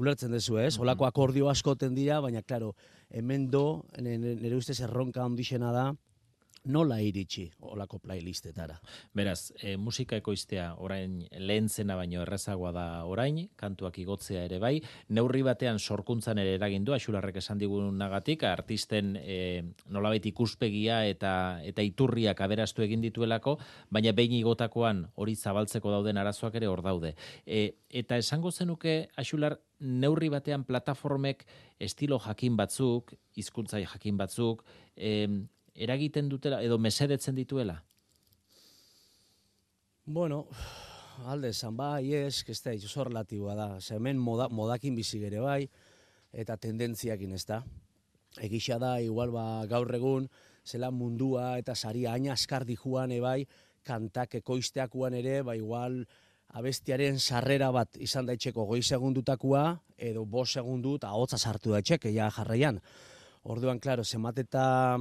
ulertzen 0.00 0.32
duzu, 0.32 0.58
ez? 0.62 0.78
Olako 0.78 1.06
akordio 1.06 1.50
askoten 1.50 1.94
dira, 1.94 2.20
baina, 2.20 2.42
klaro, 2.42 2.74
hemen 3.10 3.48
do, 3.50 3.82
nire 3.98 4.56
ustez 4.56 4.78
erronka 4.86 5.24
ondixena 5.26 5.72
da, 5.74 5.90
nola 6.64 7.00
iritsi 7.00 7.46
olako 7.60 7.98
playlistetara. 7.98 8.76
Beraz, 9.16 9.52
e, 9.62 9.76
musika 9.76 10.16
ekoiztea 10.20 10.74
orain 10.78 11.22
lehen 11.38 11.68
zena 11.68 11.96
baino 11.96 12.20
errezagoa 12.22 12.72
da 12.72 12.86
orain, 13.08 13.38
kantuak 13.56 13.98
igotzea 14.02 14.44
ere 14.44 14.58
bai, 14.60 14.74
neurri 15.08 15.42
batean 15.46 15.78
sorkuntzan 15.78 16.38
ere 16.42 16.54
eragindu, 16.58 16.92
asularrek 16.92 17.40
esan 17.40 17.58
digun 17.58 17.96
nagatik, 17.98 18.44
artisten 18.44 19.16
e, 19.20 19.62
nolabait 19.88 20.26
ikuspegia 20.26 21.04
eta 21.08 21.32
eta 21.64 21.82
iturriak 21.82 22.40
aberastu 22.40 22.84
egin 22.84 23.00
dituelako, 23.00 23.56
baina 23.90 24.12
behin 24.12 24.36
igotakoan 24.40 25.06
hori 25.16 25.36
zabaltzeko 25.36 25.90
dauden 25.90 26.20
arazoak 26.20 26.60
ere 26.60 26.68
hor 26.68 26.82
daude. 26.84 27.14
E, 27.46 27.70
eta 27.88 28.20
esango 28.20 28.52
zenuke, 28.52 29.08
asular, 29.16 29.56
neurri 29.80 30.28
batean 30.28 30.64
plataformek 30.68 31.46
estilo 31.80 32.18
jakin 32.20 32.56
batzuk, 32.56 33.14
hizkuntza 33.36 33.80
jakin 33.80 34.18
batzuk, 34.20 34.64
e, 34.96 35.28
eragiten 35.80 36.28
dutela 36.28 36.60
edo 36.62 36.78
mesedetzen 36.78 37.34
dituela? 37.34 37.80
Bueno, 40.04 40.46
alde 41.30 41.50
esan 41.54 41.76
bai, 41.76 42.12
ez, 42.14 42.42
da, 42.64 42.74
oso 42.74 43.04
relatiboa 43.04 43.54
da. 43.54 43.68
hemen 43.96 44.18
moda, 44.18 44.48
modakin 44.48 44.94
bizi 44.94 45.20
gere 45.20 45.40
bai, 45.40 45.68
eta 46.32 46.56
tendentziakin 46.56 47.32
ez 47.32 47.44
da. 47.46 47.62
Egisa 48.40 48.78
da, 48.78 48.98
igual 49.00 49.30
ba, 49.30 49.64
gaur 49.66 49.94
egun, 49.94 50.28
zela 50.64 50.90
mundua 50.90 51.58
eta 51.58 51.74
saria 51.74 52.12
aina 52.12 52.32
askar 52.32 52.64
dijuan 52.64 53.12
ebai, 53.12 53.46
kantak 53.82 54.34
ekoizteakuan 54.40 55.14
ere, 55.14 55.40
ba 55.42 55.56
igual 55.56 56.04
abestiaren 56.58 57.18
sarrera 57.18 57.70
bat 57.72 57.96
izan 58.02 58.26
daitxeko 58.26 58.66
goi 58.66 58.82
segundutakua, 58.82 59.80
edo 59.96 60.24
bo 60.26 60.44
segundu 60.44 60.96
eta 60.98 61.12
hotza 61.14 61.38
sartu 61.38 61.72
daitxek, 61.76 62.10
ja 62.14 62.30
jarraian. 62.34 62.80
Orduan, 63.44 63.80
klaro, 63.80 64.04
zemateta 64.04 64.98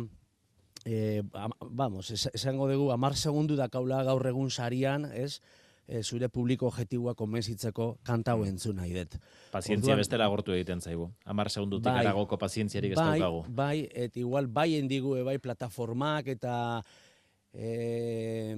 e, 0.86 1.24
vamos, 1.62 2.12
esango 2.12 2.67
dugu, 2.69 2.91
amar 2.91 3.15
segundu 3.15 3.55
da 3.55 3.69
kaula 3.69 4.03
gaur 4.03 4.25
egun 4.27 4.50
sarian, 4.50 5.09
ez? 5.13 5.41
E, 5.89 6.03
zure 6.03 6.29
publiko 6.29 6.67
objetiboa 6.69 7.15
konbentzitzeko 7.17 7.98
kanta 8.05 8.36
hau 8.36 8.43
entzun 8.45 8.77
nahi 8.77 8.93
dut. 8.93 9.15
Pazientzia 9.50 9.95
Orduan, 9.95 10.03
bestela 10.03 10.27
gortu 10.29 10.53
egiten 10.53 10.83
zaigu. 10.86 11.09
Amar 11.25 11.50
segundutik 11.50 11.89
bai, 11.89 12.03
eragoko 12.05 12.38
pazientziarik 12.38 12.93
ez 12.93 13.00
bai, 13.00 13.17
daukagu. 13.17 13.41
Bai, 13.57 13.77
et 13.89 14.17
igual, 14.21 14.48
bai 14.48 14.75
endigu, 14.77 15.15
bai 15.25 15.39
plataformak 15.41 16.29
eta 16.36 16.53
e, 17.50 18.53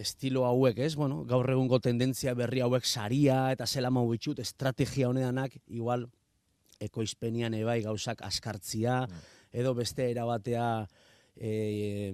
estilo 0.00 0.46
hauek, 0.48 0.80
ez? 0.88 0.94
Bueno, 0.96 1.22
gaur 1.28 1.52
egungo 1.52 1.82
tendentzia 1.84 2.32
berri 2.34 2.64
hauek 2.64 2.88
saria 2.88 3.50
eta 3.52 3.68
zela 3.68 3.92
mau 3.92 4.08
bitxut, 4.08 4.40
estrategia 4.40 5.12
honedanak, 5.12 5.60
igual, 5.68 6.08
ekoizpenian 6.80 7.54
ebai 7.56 7.82
gauzak 7.84 8.24
askartzia, 8.24 9.02
mm 9.04 9.35
edo 9.56 9.74
beste 9.74 10.10
erabatea 10.12 10.86
e, 11.36 12.12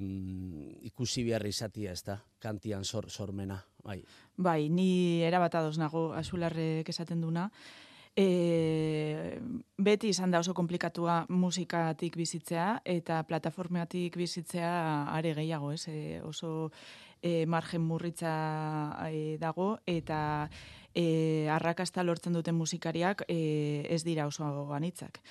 ikusi 0.89 1.25
behar 1.27 1.47
izatia, 1.47 1.93
ez 1.93 2.03
da, 2.07 2.21
kantian 2.43 2.85
sor, 2.85 3.11
sormena. 3.11 3.59
Bai. 3.83 3.99
bai, 4.37 4.69
ni 4.71 5.23
erabata 5.27 5.65
nago 5.77 6.13
asularrek 6.15 6.89
esaten 6.89 7.21
duna, 7.21 7.51
E, 8.13 9.41
beti 9.81 10.11
izan 10.13 10.35
da 10.35 10.43
oso 10.43 10.53
komplikatua 10.53 11.23
musikatik 11.33 12.19
bizitzea 12.21 12.83
eta 12.85 13.23
plataformatik 13.25 14.19
bizitzea 14.21 14.73
are 15.09 15.33
gehiago, 15.33 15.71
ez? 15.73 15.87
E, 15.89 16.21
oso 16.21 16.69
e, 17.23 17.47
margen 17.47 17.81
murritza 17.89 18.35
e, 19.09 19.39
dago 19.41 19.79
eta 19.87 20.51
e, 20.93 21.49
arrakasta 21.49 22.05
lortzen 22.05 22.37
duten 22.37 22.55
musikariak 22.55 23.25
e, 23.29 23.87
ez 23.89 24.03
dira 24.05 24.29
oso 24.29 24.45
anitzak. 24.77 25.23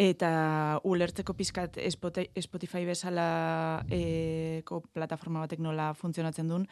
Eta 0.00 0.80
ulertzeko 0.88 1.34
pizkat 1.36 1.76
Spotify 1.92 2.86
bezala 2.88 3.84
e, 3.92 4.62
ko 4.64 4.80
plataforma 4.88 5.42
batek 5.44 5.60
nola 5.60 5.92
funtzionatzen 5.92 6.48
duen, 6.48 6.64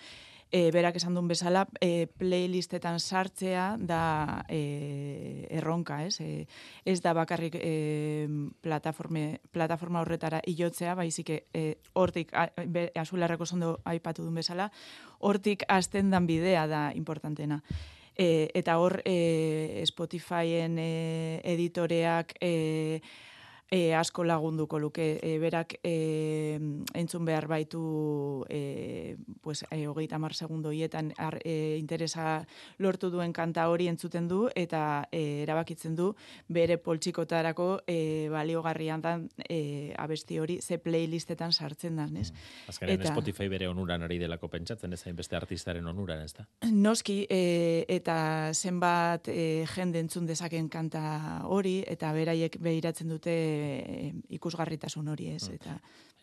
e, 0.50 0.70
berak 0.72 0.96
esan 0.96 1.14
duen 1.14 1.28
bezala, 1.28 1.66
e, 1.80 2.08
playlistetan 2.18 2.98
sartzea 2.98 3.76
da 3.78 4.44
e, 4.48 5.46
erronka, 5.50 6.00
ez? 6.06 6.16
E, 6.20 6.46
ez 6.84 6.98
da 7.04 7.12
bakarrik 7.14 7.60
e, 7.60 8.26
plataforme, 8.64 9.40
plataforma 9.52 10.00
horretara 10.00 10.40
ilotzea, 10.46 10.96
baizik 10.98 11.30
e, 11.30 11.64
hortik, 11.92 12.32
azularrako 12.96 13.46
zondo 13.46 13.76
aipatu 13.84 14.24
duen 14.24 14.42
bezala, 14.42 14.70
hortik 15.20 15.64
azten 15.68 16.10
dan 16.10 16.26
bidea 16.26 16.66
da 16.66 16.84
importantena. 16.96 17.62
E, 18.20 18.50
eta 18.52 18.76
hor 18.76 18.98
e, 19.08 19.80
Spotifyen 19.88 20.76
e, 20.76 21.40
editoreak 21.54 22.34
e, 22.36 23.00
e, 23.70 23.94
asko 23.94 24.24
lagunduko 24.24 24.78
luke 24.78 25.20
e, 25.22 25.38
berak 25.38 25.78
e, 25.84 26.58
entzun 26.94 27.24
behar 27.24 27.46
baitu 27.46 28.44
e, 28.50 29.16
pues, 29.40 29.64
e, 29.70 29.86
hogeita 29.86 30.18
mar 30.18 30.34
segundo 30.34 30.72
hietan 30.72 31.12
e, 31.44 31.76
interesa 31.78 32.44
lortu 32.78 33.10
duen 33.10 33.32
kanta 33.32 33.68
hori 33.70 33.86
entzuten 33.88 34.26
du 34.28 34.48
eta 34.54 35.06
e, 35.12 35.42
erabakitzen 35.44 35.94
du 35.94 36.14
bere 36.48 36.78
poltsikotarako 36.78 37.82
e, 37.86 38.28
baliogarrian 38.30 39.00
dan 39.00 39.28
e, 39.48 39.94
abesti 39.96 40.38
hori 40.38 40.60
ze 40.60 40.78
playlistetan 40.78 41.52
sartzen 41.52 41.96
da, 41.96 42.08
ez? 42.18 42.32
Azkaren 42.68 42.98
eta, 42.98 43.12
Spotify 43.14 43.48
bere 43.48 43.68
onuran 43.68 44.02
ari 44.02 44.18
delako 44.18 44.48
pentsatzen, 44.48 44.92
ez 44.92 45.04
beste 45.14 45.36
artistaren 45.36 45.86
onuran, 45.86 46.24
ez 46.24 46.34
da? 46.34 46.46
Noski, 46.70 47.22
e, 47.30 47.84
eta 47.88 48.50
zenbat 48.52 49.28
e, 49.30 49.64
jende 49.70 50.02
entzun 50.02 50.26
dezaken 50.26 50.68
kanta 50.68 51.02
hori, 51.46 51.80
eta 51.86 52.12
beraiek 52.16 52.58
behiratzen 52.60 53.08
dute 53.08 53.38
e, 53.60 54.12
ikusgarritasun 54.36 55.08
hori 55.12 55.30
ez. 55.34 55.48
Mm. 55.48 55.58
Eta... 55.60 55.76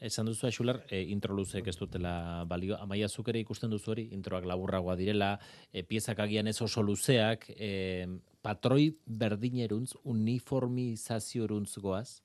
Esan 0.09 0.29
duzu, 0.29 0.45
Aixular, 0.49 0.83
e, 0.89 1.01
intro 1.13 1.33
luzek 1.33 1.67
ez 1.71 1.77
dutela 1.77 2.43
balio. 2.45 2.77
Amaia 2.77 3.09
zukere 3.09 3.41
ikusten 3.41 3.71
duzu 3.73 3.95
hori, 3.95 4.07
introak 4.13 4.45
laburragoa 4.45 4.97
direla, 4.99 5.35
e, 5.71 5.83
piezak 5.83 6.19
agian 6.25 6.47
ez 6.47 6.59
oso 6.61 6.83
luzeak, 6.85 7.49
e, 7.55 8.05
patroi 8.45 8.91
berdineruntz, 9.05 9.95
uniformizazio 10.05 11.47
eruntz 11.49 11.77
goaz? 11.81 12.21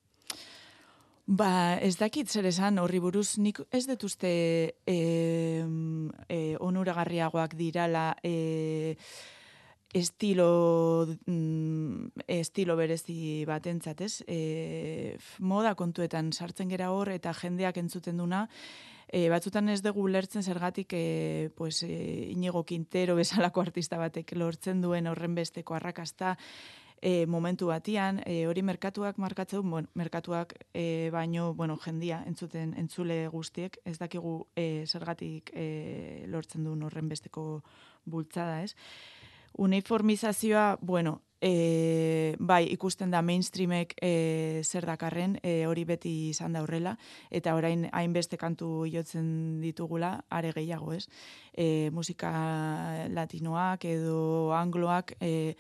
Ba, 1.27 1.79
ez 1.79 1.95
dakit 2.01 2.29
zer 2.29 2.49
esan 2.51 2.81
horri 2.83 2.99
buruz, 3.01 3.39
nik 3.39 3.61
ez 3.71 3.85
detuzte 3.87 4.29
e, 4.85 4.97
e, 6.27 6.41
onuragarriagoak 6.59 7.55
dirala, 7.55 8.17
e, 8.27 8.97
estilo 9.93 11.07
mm, 11.27 12.25
estilo 12.27 12.77
berezi 12.77 13.45
batentzat, 13.49 14.01
ez? 14.01 14.25
E, 14.27 15.17
moda 15.39 15.75
kontuetan 15.77 16.33
sartzen 16.33 16.73
gera 16.73 16.91
hor 16.93 17.13
eta 17.13 17.35
jendeak 17.37 17.77
entzuten 17.77 18.17
duna, 18.17 18.47
e, 19.13 19.29
batzutan 19.29 19.69
ez 19.69 19.83
dugu 19.85 20.09
lertzen 20.09 20.43
zergatik 20.43 20.95
e, 20.97 21.51
pues, 21.57 21.83
e, 21.85 22.31
inigo 22.33 22.65
Quintero 22.65 23.17
bezalako 23.17 23.61
artista 23.61 23.99
batek 24.01 24.33
lortzen 24.37 24.81
duen 24.81 25.07
horren 25.07 25.35
besteko 25.37 25.77
arrakasta 25.77 26.39
e, 27.03 27.27
momentu 27.27 27.69
batian, 27.69 28.23
e, 28.25 28.47
hori 28.47 28.63
merkatuak 28.63 29.19
markatzen 29.19 29.69
bueno, 29.69 29.89
merkatuak 29.95 30.55
e, 30.73 31.11
baino, 31.13 31.53
bueno, 31.53 31.77
jendia 31.77 32.23
entzuten 32.27 32.73
entzule 32.79 33.27
guztiek, 33.29 33.77
ez 33.85 33.99
dakigu 33.99 34.47
e, 34.57 34.87
zergatik 34.87 35.53
e, 35.53 36.25
lortzen 36.33 36.65
duen 36.65 36.87
horren 36.87 37.11
besteko 37.13 37.61
bultzada, 38.07 38.63
ez? 38.63 38.73
Uniformizazioa, 39.59 40.79
bueno, 40.81 41.21
e, 41.43 42.37
bai, 42.39 42.63
ikusten 42.71 43.11
da 43.11 43.21
mainstreamek 43.23 43.97
e, 44.01 44.63
zer 44.65 44.87
dakarren, 44.87 45.37
e, 45.43 45.67
hori 45.67 45.85
beti 45.85 46.13
izan 46.31 46.55
da 46.55 46.63
horrela, 46.63 46.95
eta 47.35 47.57
orain 47.59 47.89
hainbeste 47.93 48.39
kantu 48.39 48.87
jotzen 48.87 49.61
ditugula, 49.61 50.21
are 50.31 50.53
gehiago, 50.55 50.95
ez? 50.95 51.09
E, 51.53 51.91
musika 51.93 52.31
latinoak 53.11 53.85
edo 53.91 54.53
angloak 54.55 55.17
e, 55.21 55.57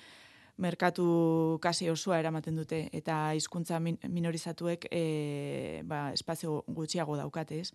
merkatu 0.62 1.58
kasi 1.60 1.90
osoa 1.90 2.20
eramaten 2.22 2.56
dute, 2.56 2.84
eta 2.94 3.32
hizkuntza 3.34 3.80
minorizatuek 3.82 4.86
e, 4.86 5.82
ba, 5.84 6.12
espazio 6.14 6.62
gutxiago 6.68 7.18
daukate, 7.18 7.58
ez? 7.66 7.72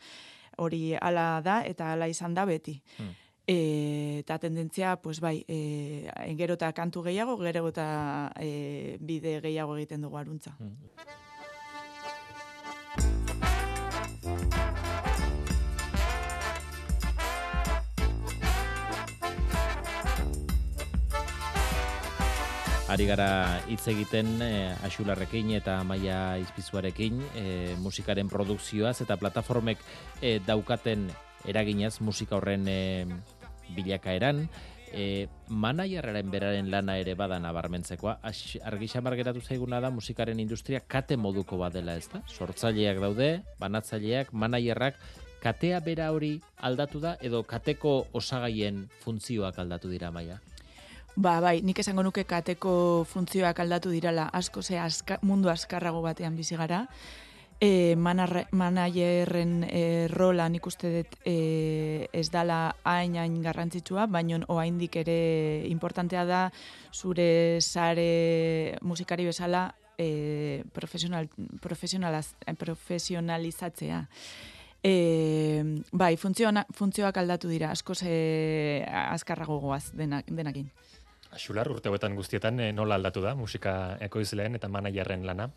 Hori 0.57 0.95
ala 0.95 1.41
da, 1.43 1.59
eta 1.67 1.91
ala 1.93 2.07
izan 2.07 2.33
da 2.33 2.47
beti. 2.47 2.79
Hmm. 2.97 3.15
E, 3.47 4.19
eta 4.19 4.39
tendentzia, 4.43 4.97
pues 5.01 5.21
bai, 5.23 5.45
e, 5.47 6.11
gero 6.35 6.57
eta 6.59 6.73
kantu 6.75 7.05
gehiago, 7.05 7.37
gero 7.39 7.69
eta 7.71 8.33
e, 8.35 8.97
bide 8.99 9.39
gehiago 9.39 9.77
egiten 9.77 10.03
dugu 10.03 10.19
aruntza. 10.19 10.57
Mm. 10.59 11.15
Ari 22.87 23.03
gara 23.03 23.59
hitz 23.67 23.83
egiten 23.91 24.41
e, 24.43 24.71
Axularrekin 24.87 25.49
eta 25.57 25.81
Maia 25.83 26.37
Izpizuarekin 26.39 27.19
e, 27.35 27.47
musikaren 27.83 28.27
produkzioaz 28.31 29.01
eta 29.03 29.17
plataformek 29.19 29.79
e, 30.19 30.37
daukaten 30.39 31.09
eraginaz 31.47 31.97
musika 31.99 32.37
horren 32.39 32.63
e, 32.71 32.79
bilakaeran, 33.75 34.47
e, 34.93 35.27
manaierraren 35.49 36.31
beraren 36.31 36.71
lana 36.71 36.97
ere 36.99 37.15
bada 37.15 37.39
nabarmentzekoa, 37.39 38.19
argi 38.23 38.87
xamar 38.87 39.15
geratu 39.19 39.41
zaiguna 39.41 39.81
da 39.83 39.89
musikaren 39.91 40.39
industria 40.39 40.79
kate 40.79 41.17
moduko 41.17 41.57
badela 41.57 41.97
ez 41.97 42.07
da? 42.13 42.21
Sortzaileak 42.27 43.01
daude, 43.03 43.31
banatzaileak, 43.59 44.33
manaierrak, 44.33 44.99
katea 45.43 45.79
bera 45.85 46.11
hori 46.11 46.37
aldatu 46.57 46.99
da, 47.03 47.15
edo 47.21 47.43
kateko 47.43 48.07
osagaien 48.13 48.87
funtzioak 49.03 49.59
aldatu 49.59 49.89
dira 49.89 50.11
maia? 50.11 50.39
Ba, 51.17 51.39
bai, 51.41 51.61
nik 51.65 51.79
esango 51.81 52.03
nuke 52.05 52.27
kateko 52.29 53.03
funtzioak 53.09 53.59
aldatu 53.63 53.89
dirala 53.89 54.27
asko 54.37 54.61
ze 54.61 54.77
mundu 55.21 55.49
askarrago 55.49 56.01
batean 56.01 56.35
bizi 56.35 56.55
gara 56.55 56.85
e, 57.59 57.95
manaierren 57.97 59.63
e, 59.65 60.07
rola 60.11 60.45
nik 60.49 60.65
uste 60.69 60.89
dut 60.93 61.15
e, 61.25 62.07
ez 62.13 62.29
dala 62.31 62.75
hain 62.85 63.15
hain 63.17 63.41
garrantzitsua, 63.41 64.05
baino 64.07 64.39
oaindik 64.47 64.95
ere 65.01 65.63
importantea 65.67 66.25
da 66.25 66.51
zure 66.93 67.59
sare 67.61 68.77
musikari 68.81 69.25
bezala 69.25 69.75
e, 69.97 70.63
profesional, 70.73 71.29
profesionalizatzea. 71.61 74.07
E, 74.83 75.63
bai, 75.91 76.17
funtzioak 76.17 77.17
aldatu 77.17 77.47
dira, 77.49 77.71
asko 77.71 77.95
ze 77.95 78.85
azkarrago 78.87 79.59
goaz 79.59 79.91
denak, 79.97 80.25
denakin. 80.29 80.69
Axular, 81.31 81.69
urte 81.69 81.89
guztietan 81.89 82.57
nola 82.73 82.95
aldatu 82.95 83.21
da 83.21 83.35
musika 83.35 83.97
ekoizleen 83.99 84.55
eta 84.55 84.67
manaierren 84.69 85.25
lana? 85.25 85.49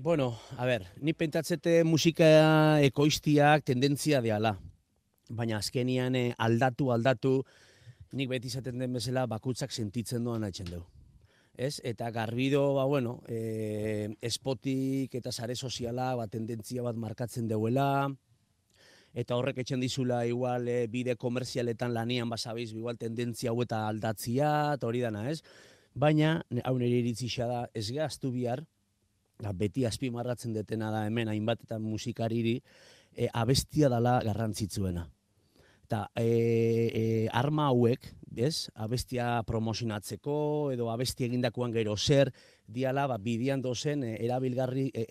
Bueno, 0.00 0.38
a 0.56 0.64
ver, 0.64 0.86
ni 1.02 1.10
pentatzete 1.10 1.80
musika 1.82 2.78
ekoiztiak 2.86 3.64
tendentzia 3.66 4.20
deala. 4.22 4.52
Baina 5.34 5.56
azkenian 5.58 6.14
eh, 6.14 6.36
aldatu, 6.38 6.92
aldatu, 6.94 7.32
nik 8.14 8.30
beti 8.30 8.46
izaten 8.46 8.78
den 8.78 8.94
bezala 8.94 9.24
bakutzak 9.26 9.74
sentitzen 9.74 10.22
doan 10.22 10.46
haitzen 10.46 10.70
dugu. 10.70 10.86
Ez? 11.58 11.80
Eta 11.82 12.12
garbido, 12.14 12.62
ba, 12.76 12.86
bueno, 12.86 13.16
e, 13.26 14.14
espotik 14.22 15.18
eta 15.18 15.34
sare 15.34 15.58
soziala 15.58 16.12
ba, 16.14 16.28
tendentzia 16.30 16.86
bat 16.86 16.94
markatzen 16.94 17.50
deuela, 17.50 18.06
eta 19.18 19.34
horrek 19.34 19.58
etxen 19.64 19.82
dizula 19.82 20.22
igual 20.30 20.70
e, 20.70 20.78
bide 20.86 21.18
komerzialetan 21.18 21.90
lanian, 21.98 22.30
basabeiz, 22.30 22.70
igual 22.70 23.02
tendentzia 23.02 23.50
hau 23.50 23.66
eta 23.66 23.88
aldatzia, 23.90 24.54
eta 24.78 24.86
hori 24.86 25.02
dana, 25.02 25.26
ez? 25.34 25.42
Baina, 25.98 26.36
hau 26.62 26.78
nire 26.78 27.02
iritzisa 27.02 27.50
da, 27.50 27.62
ez 27.74 27.88
gaztu 27.90 28.30
bihar, 28.30 28.62
da, 29.38 29.52
beti 29.52 29.86
azpimarratzen 29.86 30.52
detena 30.56 30.90
da 30.94 31.04
hemen 31.06 31.28
hainbat 31.28 31.62
eta 31.66 31.78
musikariri 31.78 32.58
e, 33.14 33.28
abestia 33.32 33.88
dala 33.88 34.18
garrantzitzuena. 34.24 35.06
Eta 35.88 36.02
e, 36.20 36.24
e, 36.24 37.04
arma 37.32 37.70
hauek, 37.72 38.10
bez, 38.28 38.68
abestia 38.76 39.38
promozionatzeko 39.48 40.34
edo 40.74 40.90
abestia 40.92 41.26
egindakoan 41.30 41.72
gero 41.72 41.96
zer, 41.96 42.32
diala 42.66 43.06
ba, 43.08 43.16
bidian 43.16 43.62
dozen 43.64 44.04
e, 44.04 44.16
erabilgarri, 44.26 44.90
e, 44.92 45.06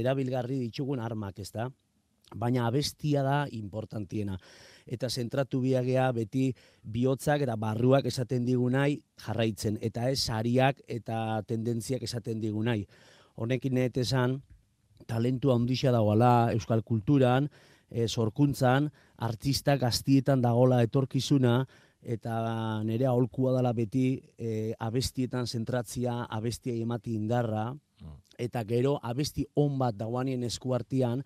erabilgarri 0.00 0.60
ditugun 0.68 1.02
armak, 1.02 1.40
ez 1.42 1.50
da? 1.50 1.70
baina 2.34 2.66
abestia 2.66 3.22
da 3.22 3.44
importantiena. 3.52 4.38
Eta 4.86 5.08
zentratu 5.08 5.60
biagea 5.62 6.10
beti 6.12 6.50
bihotzak 6.82 7.44
eta 7.46 7.56
barruak 7.56 8.06
esaten 8.10 8.44
digunai 8.44 8.98
jarraitzen, 9.24 9.78
eta 9.80 10.08
ez 10.10 10.18
sariak 10.20 10.82
eta 10.88 11.42
tendentziak 11.48 12.02
esaten 12.02 12.40
digunai. 12.40 12.84
Honekin 13.34 13.78
esan, 13.78 14.42
talentu 15.06 15.50
handia 15.50 15.92
dagoela 15.92 16.52
euskal 16.52 16.82
kulturan, 16.82 17.48
e, 17.90 18.06
sorkuntzan, 18.08 18.90
artistak 19.18 19.80
gaztietan 19.80 20.42
dagola 20.42 20.82
etorkizuna, 20.82 21.64
eta 22.02 22.82
nire 22.84 23.06
aholkua 23.06 23.56
dela 23.56 23.72
beti 23.72 24.20
e, 24.38 24.74
abestietan 24.78 25.46
zentratzia, 25.46 26.24
abestia 26.30 26.74
emati 26.74 27.14
indarra, 27.14 27.72
mm. 27.72 28.16
eta 28.38 28.64
gero 28.64 28.98
abesti 29.02 29.46
on 29.56 29.78
bat 29.78 29.96
dagoanien 29.96 30.42
eskuartian, 30.44 31.24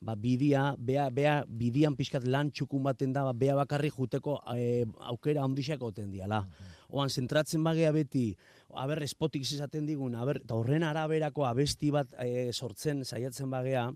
ba, 0.00 0.16
bidia, 0.16 0.74
bea, 0.78 1.08
bea, 1.10 1.42
bidian 1.48 1.94
pixkat 1.96 2.26
lan 2.26 2.50
txukun 2.50 2.82
baten 2.82 3.12
da, 3.12 3.24
ba, 3.24 3.32
bea 3.32 3.54
bakarri 3.56 3.92
juteko 3.94 4.40
e, 4.56 4.84
aukera 5.10 5.44
ondixak 5.44 5.82
oten 5.82 6.10
diala. 6.10 6.42
Mm 6.42 6.73
Oan, 6.94 7.10
zentratzen 7.10 7.64
bagea 7.66 7.90
beti, 7.94 8.28
aber, 8.70 9.02
espotik 9.02 9.42
izaten 9.42 9.86
digun, 9.86 10.14
aber, 10.14 10.38
eta 10.44 10.54
horren 10.54 10.86
araberako 10.86 11.46
abesti 11.48 11.90
bat 11.94 12.12
e, 12.22 12.52
sortzen, 12.52 13.02
saiatzen 13.04 13.50
bagea, 13.50 13.88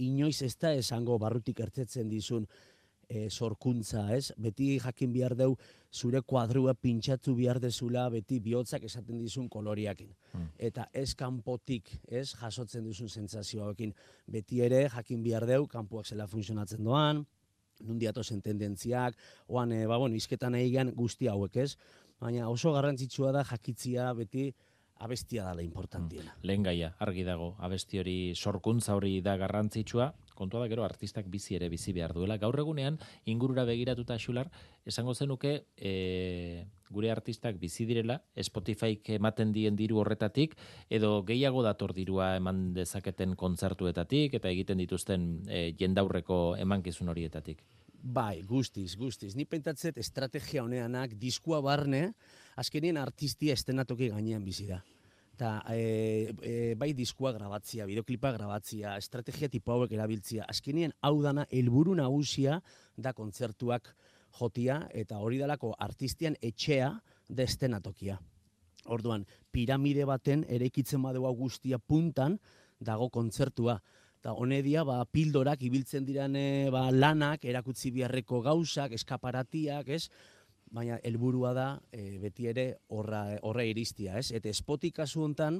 inoiz 0.00 0.38
ez 0.42 0.54
da 0.56 0.72
esango 0.72 1.18
barrutik 1.20 1.60
ertzetzen 1.60 2.08
dizun, 2.08 2.46
e, 3.12 3.28
sorkuntza, 3.30 4.06
ez? 4.16 4.32
Beti 4.40 4.78
jakin 4.80 5.12
behar 5.12 5.34
deu 5.36 5.52
zure 5.92 6.22
kuadrua 6.24 6.74
pintxatu 6.74 7.34
behar 7.36 7.60
dezula 7.60 8.06
beti 8.12 8.40
bihotzak 8.40 8.86
esaten 8.88 9.20
dizun 9.20 9.48
koloriakin. 9.52 10.14
Hmm. 10.32 10.48
Eta 10.56 10.88
ez 10.92 11.12
kanpotik, 11.18 11.92
ez? 12.08 12.30
Jasotzen 12.40 12.88
duzun 12.88 13.12
sentsazioekin. 13.12 13.92
Beti 14.26 14.62
ere 14.64 14.86
jakin 14.88 15.22
behar 15.22 15.46
deu 15.48 15.66
kanpoak 15.68 16.08
zela 16.08 16.26
funtzionatzen 16.26 16.84
doan, 16.84 17.24
nundiato 17.82 18.22
zen 18.22 18.40
tendentziak, 18.42 19.16
oan, 19.48 19.72
e, 19.72 19.84
ba, 19.90 19.98
bueno, 19.98 20.16
izketan 20.16 20.54
egin 20.54 20.92
guzti 20.96 21.28
hauek, 21.28 21.56
ez? 21.64 21.74
Baina 22.22 22.48
oso 22.48 22.70
garrantzitsua 22.70 23.32
da 23.34 23.42
jakitzia 23.42 24.12
beti 24.14 24.52
abestia 25.02 25.42
dala 25.42 25.62
importantiena. 25.62 26.30
Hmm. 26.30 26.46
Lehen 26.46 26.62
gaia, 26.62 26.92
argi 27.02 27.24
dago, 27.26 27.56
abesti 27.58 27.98
hori 27.98 28.16
sorkuntza 28.36 28.94
hori 28.94 29.16
da 29.20 29.34
garrantzitsua, 29.40 30.12
kontua 30.38 30.62
da 30.62 30.68
gero 30.70 30.84
artistak 30.86 31.26
bizi 31.30 31.56
ere 31.58 31.68
bizi 31.72 31.92
behar 31.92 32.14
duela. 32.14 32.38
Gaur 32.38 32.60
egunean, 32.62 33.00
ingurura 33.26 33.64
begiratuta 33.66 34.20
xular, 34.22 34.52
esango 34.86 35.14
zenuke 35.14 35.56
e, 35.74 36.66
gure 36.94 37.10
artistak 37.10 37.58
bizi 37.58 37.88
direla, 37.90 38.20
Spotifyk 38.38 39.10
ematen 39.18 39.50
dien 39.52 39.74
diru 39.76 39.98
horretatik, 40.04 40.54
edo 40.88 41.16
gehiago 41.26 41.66
dator 41.66 41.96
dirua 41.98 42.36
eman 42.38 42.68
dezaketen 42.78 43.34
kontzertuetatik, 43.34 44.38
eta 44.38 44.54
egiten 44.54 44.78
dituzten 44.78 45.30
e, 45.48 45.72
jendaurreko 45.78 46.44
emankizun 46.62 47.10
horietatik. 47.10 47.66
Bai, 48.02 48.42
guztiz, 48.42 48.96
guztiz. 48.98 49.36
Ni 49.38 49.44
pentatzet 49.46 49.98
estrategia 50.02 50.64
honeanak 50.64 51.12
diskua 51.20 51.60
barne, 51.62 52.08
azkenien 52.58 52.96
artistia 52.98 53.54
estenatoki 53.54 54.08
gainean 54.10 54.42
bizi 54.42 54.66
da. 54.66 54.80
Ta, 55.38 55.52
e, 55.70 56.34
e, 56.42 56.74
bai 56.78 56.90
diskua 56.98 57.30
grabatzia, 57.32 57.86
bideoklipa 57.86 58.32
grabatzia, 58.34 58.96
estrategia 58.98 59.48
tipo 59.48 59.72
hauek 59.72 59.94
erabiltzia. 59.94 60.48
Azkenien 60.50 60.92
hau 61.00 61.14
dana 61.22 61.46
helburu 61.50 61.94
nagusia 61.94 62.58
da 62.96 63.14
kontzertuak 63.14 63.94
jotia 64.40 64.80
eta 64.90 65.22
hori 65.22 65.38
dalako 65.38 65.72
artistian 65.78 66.34
etxea 66.42 66.90
da 67.28 67.46
estenatokia. 67.46 68.18
Orduan, 68.90 69.28
piramide 69.54 70.04
baten 70.04 70.42
ere 70.50 70.66
ikitzen 70.66 71.02
badeu 71.06 71.30
guztia 71.38 71.78
puntan 71.78 72.40
dago 72.80 73.08
kontzertua 73.10 73.78
eta 74.22 74.36
honedia 74.38 74.84
ba, 74.86 75.00
pildorak 75.10 75.64
ibiltzen 75.66 76.04
dirane 76.06 76.70
ba, 76.70 76.84
lanak, 76.94 77.42
erakutzi 77.42 77.90
biharreko 77.90 78.38
gauzak, 78.44 78.94
eskaparatiak, 78.94 79.88
ez? 79.90 80.04
Baina 80.70 81.00
helburua 81.02 81.50
da 81.56 81.66
e, 81.90 82.20
beti 82.22 82.46
ere 82.46 82.66
horra, 82.94 83.24
horra 83.42 83.64
iristia, 83.66 84.20
ez? 84.22 84.30
Eta 84.30 84.48
espotik 84.48 84.94
kasu 85.00 85.24
hontan, 85.26 85.58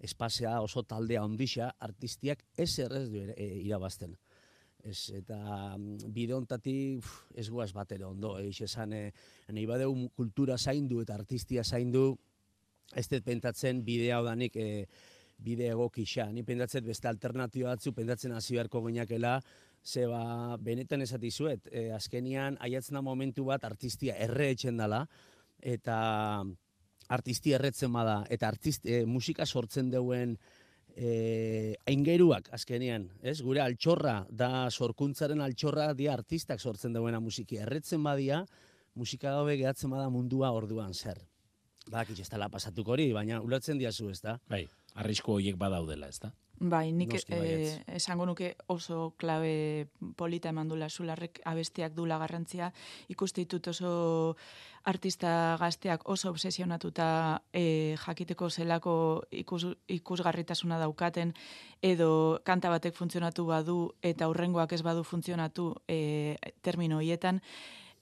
espazia 0.00 0.54
oso 0.64 0.86
taldea 0.88 1.20
ondisa, 1.20 1.74
artistiak 1.84 2.46
ez 2.56 2.70
errez 2.80 3.04
du 3.12 3.26
e, 3.28 3.50
irabazten. 3.66 4.16
Ez, 4.80 5.10
eta 5.20 5.36
mm, 5.76 6.14
bide 6.16 6.38
hontatik 6.38 7.04
ez 7.36 7.50
guaz 7.52 7.74
bat 7.76 7.92
ere 7.92 8.08
ondo, 8.08 8.38
eix 8.40 8.64
esan, 8.64 8.96
e, 8.96 9.12
nahi 9.52 9.68
badeu 9.68 9.92
kultura 10.16 10.56
zaindu 10.56 11.04
eta 11.04 11.20
artistia 11.20 11.60
zaindu, 11.60 12.14
ez 12.96 13.04
dut 13.12 13.28
pentatzen 13.28 13.84
bidea 13.84 14.24
odanik, 14.24 14.56
e, 14.56 14.86
bide 15.42 15.70
egokisa. 15.72 16.28
Ni 16.32 16.44
pendatzen 16.46 16.84
beste 16.86 17.08
alternatiba 17.08 17.74
batzu, 17.74 17.92
pendatzen 17.96 18.32
hasi 18.36 18.56
beharko 18.56 18.82
gineakela, 18.86 19.38
ze 19.82 20.06
ba, 20.06 20.56
benetan 20.60 21.02
esati 21.02 21.30
zuet, 21.30 21.68
e, 21.72 21.90
azkenian 21.96 22.58
aiatzena 22.60 23.00
momentu 23.02 23.46
bat 23.48 23.64
artistia 23.64 24.16
erre 24.16 24.50
etxen 24.54 24.76
dela, 24.80 25.04
eta 25.60 25.98
artistia 27.08 27.58
erretzen 27.58 27.92
bada, 27.92 28.24
eta 28.30 28.48
artist, 28.48 28.86
e, 28.86 29.04
musika 29.06 29.46
sortzen 29.46 29.90
duen 29.90 30.36
e, 30.94 31.76
aingeruak 31.88 32.50
azkenian, 32.54 33.08
ez? 33.22 33.40
Gure 33.42 33.64
altxorra, 33.64 34.26
da 34.30 34.68
sorkuntzaren 34.70 35.40
altxorra 35.40 35.92
dia 35.94 36.12
artistak 36.14 36.60
sortzen 36.60 36.92
duena 36.92 37.20
musiki. 37.20 37.58
Erretzen 37.64 38.04
badia, 38.04 38.44
musika 38.94 39.32
gabe 39.38 39.56
gehatzen 39.56 39.90
bada 39.90 40.10
mundua 40.12 40.52
orduan 40.52 40.94
zer. 40.94 41.22
Badak 41.90 42.12
ez 42.20 42.28
dela 42.28 42.50
pasatuko 42.52 42.92
hori, 42.92 43.10
baina 43.16 43.40
ulertzen 43.40 43.80
diazu 43.80 44.10
ez 44.12 44.20
da. 44.20 44.36
Bai 44.50 44.66
arrisku 44.94 45.36
horiek 45.36 45.58
badaudela, 45.58 46.08
ez 46.08 46.20
da? 46.22 46.32
Bai, 46.60 46.90
nik 46.92 47.14
eh, 47.32 47.80
esango 47.96 48.26
nuke 48.28 48.50
oso 48.68 49.14
klabe 49.16 49.88
polita 50.16 50.50
eman 50.52 50.68
dula 50.68 50.90
sularrek 50.90 51.40
abestiak 51.48 51.94
dula 51.96 52.18
garrantzia. 52.20 52.68
Ikuste 53.08 53.40
ditut 53.40 53.70
oso 53.72 54.36
artista 54.84 55.56
gazteak 55.60 56.04
oso 56.04 56.28
obsesionatuta 56.28 57.40
eh, 57.56 57.96
jakiteko 58.04 58.50
zelako 58.50 58.94
ikus, 59.32 59.70
ikusgarritasuna 59.88 60.76
daukaten 60.78 61.32
edo 61.80 62.40
kanta 62.44 62.68
batek 62.68 62.94
funtzionatu 62.94 63.46
badu 63.48 63.80
eta 64.02 64.28
hurrengoak 64.28 64.76
ez 64.76 64.82
badu 64.84 65.02
funtzionatu 65.02 65.74
eh, 65.88 66.36
termino 66.60 67.00
hietan 67.00 67.40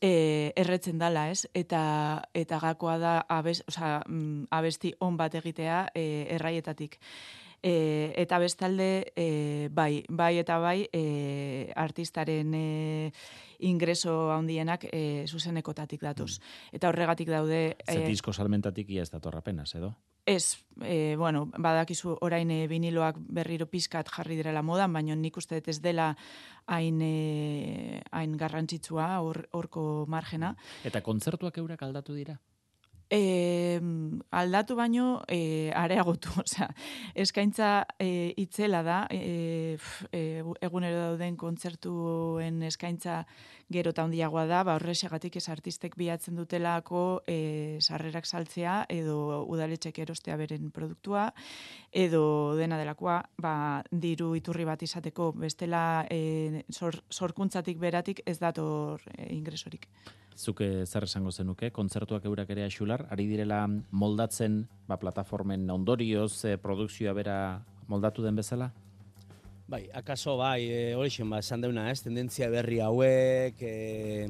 e, 0.00 0.52
erretzen 0.56 0.98
dala, 0.98 1.28
ez? 1.30 1.46
Eta 1.54 2.22
eta 2.36 2.60
gakoa 2.62 2.98
da 2.98 3.18
abes, 3.28 3.62
osea, 3.68 4.02
mm, 4.06 4.48
abesti 4.50 4.94
on 5.00 5.16
bat 5.16 5.34
egitea 5.34 5.88
e, 5.94 6.26
erraietatik. 6.36 6.98
E, 7.58 8.12
eta 8.14 8.38
bestalde, 8.38 9.10
e, 9.18 9.68
bai, 9.74 10.04
bai 10.08 10.38
eta 10.38 10.60
bai, 10.62 10.86
e, 10.94 11.72
artistaren 11.74 12.54
e, 12.54 13.10
ingreso 13.66 14.30
handienak 14.30 14.86
e, 14.92 15.26
zuzenekotatik 15.26 16.04
datuz. 16.06 16.38
Mm. 16.38 16.76
Eta 16.78 16.92
horregatik 16.92 17.32
daude... 17.34 17.76
E, 17.82 17.98
Zer 17.98 18.34
salmentatik 18.34 18.90
ia 18.90 19.02
ez 19.02 19.10
datorra 19.10 19.42
penas, 19.42 19.74
edo? 19.74 19.96
Ez, 20.28 20.58
e, 20.84 21.16
bueno, 21.16 21.46
badakizu 21.56 22.18
orain 22.20 22.50
e, 22.52 22.66
viniloak 22.68 23.16
berriro 23.32 23.64
pizkat 23.70 24.10
jarri 24.12 24.36
direla 24.36 24.60
modan, 24.60 24.92
baina 24.92 25.16
nik 25.16 25.38
uste 25.40 25.62
ez 25.64 25.78
dela 25.80 26.10
hain, 26.66 27.00
e, 27.00 28.02
hain 28.12 28.36
garrantzitsua 28.36 29.08
horko 29.24 30.04
margena. 30.06 30.52
Eta 30.84 31.00
kontzertuak 31.00 31.56
eurak 31.64 31.86
aldatu 31.88 32.12
dira? 32.12 32.36
E, 33.10 33.80
aldatu 34.30 34.76
baino 34.76 35.22
e, 35.28 35.70
areagotu, 35.72 36.28
osea, 36.44 36.68
eskaintza 37.14 37.86
e, 37.98 38.34
itzela 38.36 38.82
da, 38.84 38.98
e, 39.10 39.78
e, 40.12 40.42
egunero 40.60 40.98
dauden 41.06 41.38
kontzertuen 41.40 42.60
eskaintza 42.68 43.22
gero 43.72 43.92
eta 43.92 44.04
handiagoa 44.04 44.44
da, 44.48 44.60
ba 44.64 44.76
horrexegatik 44.76 45.36
ez 45.40 45.46
artistek 45.52 45.96
bilatzen 45.96 46.36
dutelako 46.36 47.22
e, 47.28 47.78
sarrerak 47.80 48.28
saltzea 48.28 48.82
edo 48.92 49.44
udaletxek 49.48 49.98
erostea 50.04 50.36
beren 50.40 50.70
produktua 50.70 51.30
edo 51.92 52.56
dena 52.60 52.76
delakoa, 52.80 53.22
ba, 53.40 53.82
diru 53.90 54.34
iturri 54.36 54.68
bat 54.68 54.84
izateko 54.84 55.32
bestela 55.32 56.06
e, 56.10 56.64
sorkuntzatik 56.72 57.80
beratik 57.80 58.24
ez 58.26 58.38
dator 58.40 59.04
e, 59.16 59.32
ingresorik 59.36 59.88
zuke 60.38 60.86
zer 60.86 61.04
esango 61.04 61.32
zenuke, 61.34 61.72
kontzertuak 61.74 62.24
eurak 62.30 62.50
ere 62.54 62.64
axular, 62.64 63.04
ari 63.10 63.26
direla 63.26 63.64
moldatzen 63.90 64.60
ba, 64.86 64.96
plataformen 64.96 65.66
ondorioz, 65.74 66.44
e, 66.46 66.56
produkzioa 66.62 67.14
bera 67.16 67.38
moldatu 67.90 68.22
den 68.22 68.38
bezala? 68.38 68.70
Bai, 69.68 69.82
akaso 69.92 70.36
bai, 70.38 70.62
e, 70.70 70.94
hori 70.94 71.10
ba, 71.28 71.42
esan 71.42 71.66
deuna 71.66 71.90
ez, 71.90 72.00
tendentzia 72.04 72.48
berri 72.48 72.78
hauek, 72.80 73.60
e, 73.60 74.28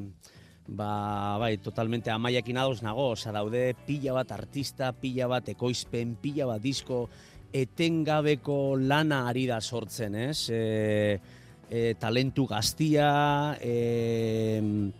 ba, 0.67 1.37
bai, 1.39 1.57
totalmente 1.63 2.11
amaiakin 2.11 2.57
adoz 2.57 2.81
nago, 2.81 3.11
oza, 3.13 3.31
daude 3.31 3.75
pila 3.85 4.17
bat 4.17 4.33
artista, 4.33 4.91
pila 4.91 5.29
bat 5.29 5.53
ekoizpen, 5.53 6.17
pila 6.21 6.49
bat 6.49 6.63
disko, 6.63 7.03
etengabeko 7.53 8.75
lana 8.77 9.27
ari 9.29 9.45
da 9.49 9.61
sortzen, 9.61 10.17
ez? 10.25 10.49
E, 10.49 11.19
e, 11.69 11.93
talentu 12.01 12.47
gaztia, 12.49 13.55
e, 13.61 14.98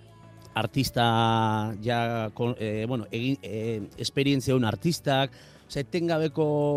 artista 0.59 1.73
ja 1.81 2.29
eh, 2.57 2.85
bueno, 2.87 3.07
egin 3.11 3.37
eh, 3.41 3.87
esperientzia 3.97 4.55
un 4.55 4.65
artistak, 4.65 5.31
o 5.67 5.71
sea, 5.71 5.83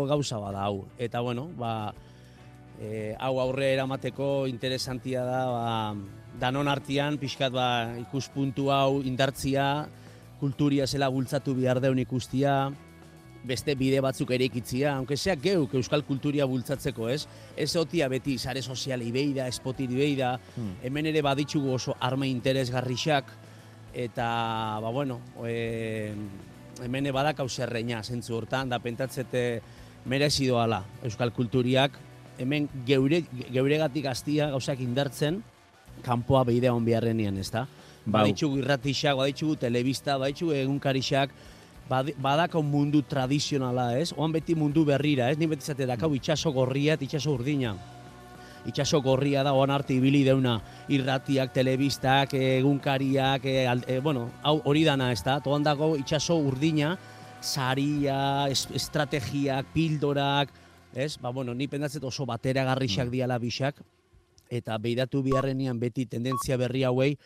gauza 0.07 0.37
bada 0.37 0.63
hau 0.63 0.85
eta 0.97 1.19
bueno, 1.19 1.49
ba 1.57 1.93
e, 2.79 3.15
hau 3.19 3.39
aurre 3.39 3.73
eramateko 3.73 4.47
interesantia 4.47 5.23
da 5.25 5.43
ba, 5.49 5.95
danon 6.39 6.67
artean 6.67 7.17
pixkat 7.21 7.53
ba, 7.53 7.67
ikuspuntu 8.01 8.69
hau 8.71 9.01
indartzia, 9.01 9.87
kulturia 10.39 10.87
zela 10.87 11.09
bultzatu 11.09 11.55
behar 11.55 11.79
deun 11.81 11.99
ikustia, 12.03 12.71
beste 13.43 13.75
bide 13.75 13.99
batzuk 14.03 14.31
ere 14.31 14.47
ikitzia, 14.47 14.95
aunque 14.95 15.17
sea 15.17 15.35
geuk 15.35 15.73
euskal 15.75 16.05
kulturia 16.07 16.45
bultzatzeko, 16.47 17.09
ez? 17.11 17.25
Ez 17.59 17.73
otia 17.75 18.07
beti 18.11 18.37
sare 18.37 18.61
soziali 18.61 19.11
beida, 19.11 19.47
espotiri 19.51 19.99
beida, 19.99 20.37
hmm. 20.55 20.77
hemen 20.83 21.11
ere 21.11 21.21
baditzugu 21.25 21.73
oso 21.75 21.95
arme 21.99 22.29
interesgarrixak, 22.31 23.33
eta, 23.93 24.79
ba, 24.81 24.89
bueno, 24.89 25.19
e, 25.45 26.13
hemen 26.83 27.11
badak 27.13 27.39
hau 27.39 27.49
zerreina, 27.49 28.03
zentzu 28.03 28.35
hortan, 28.35 28.69
da 28.69 28.79
pentatzete 28.79 29.61
merezidoala 30.09 30.83
euskal 31.05 31.31
kulturiak, 31.31 31.95
hemen 32.41 32.67
geure, 32.87 33.23
geuregatik 33.53 34.07
aztia 34.09 34.49
gauzak 34.51 34.81
indartzen, 34.81 35.41
kanpoa 36.03 36.43
beidea 36.49 36.73
hon 36.73 36.85
beharrenian, 36.85 37.37
ez 37.37 37.51
da? 37.53 37.67
Baditzugu 38.03 38.59
irratixak, 38.59 39.15
baditzugu 39.15 39.55
telebista, 39.61 40.17
baditzugu 40.19 40.57
egunkarixak, 40.57 41.31
badako 41.87 42.63
mundu 42.65 43.03
tradizionala, 43.07 43.93
ez? 43.99 44.11
Oan 44.17 44.33
beti 44.33 44.55
mundu 44.55 44.83
berrira, 44.87 45.29
ez? 45.31 45.37
Ni 45.37 45.47
beti 45.47 45.63
zate 45.63 45.87
dakau 45.87 46.11
itxaso 46.15 46.51
gorria, 46.51 46.97
itxaso 46.99 47.31
urdina. 47.37 47.75
Itxaso 48.65 49.01
gorria 49.03 49.43
da, 49.43 49.53
oan 49.53 49.71
arte 49.71 49.93
ibili 49.95 50.23
deuna 50.23 50.57
irratiak, 50.87 51.51
telebistak, 51.53 52.33
egunkariak, 52.33 53.45
e, 53.45 53.65
e, 53.87 53.99
bueno, 53.99 54.29
hau 54.43 54.61
hori 54.65 54.85
dana, 54.87 55.11
ez 55.11 55.23
da? 55.23 55.39
Toan 55.43 55.63
dago 55.63 55.93
itxaso 55.99 56.37
urdina, 56.39 56.97
saria, 57.41 58.47
estrategiak, 58.49 59.73
pildorak, 59.73 60.53
ez? 60.95 61.17
Ba, 61.19 61.31
bueno, 61.35 61.53
ni 61.53 61.67
pendatzet 61.67 62.03
oso 62.03 62.25
batera 62.25 62.63
garrixak 62.63 63.09
mm. 63.09 63.11
diala 63.11 63.39
bisak, 63.39 63.81
eta 64.49 64.77
beidatu 64.77 65.23
biharrenian 65.25 65.79
beti 65.79 66.05
tendentzia 66.05 66.57
berri 66.57 66.85
hauei, 66.87 67.17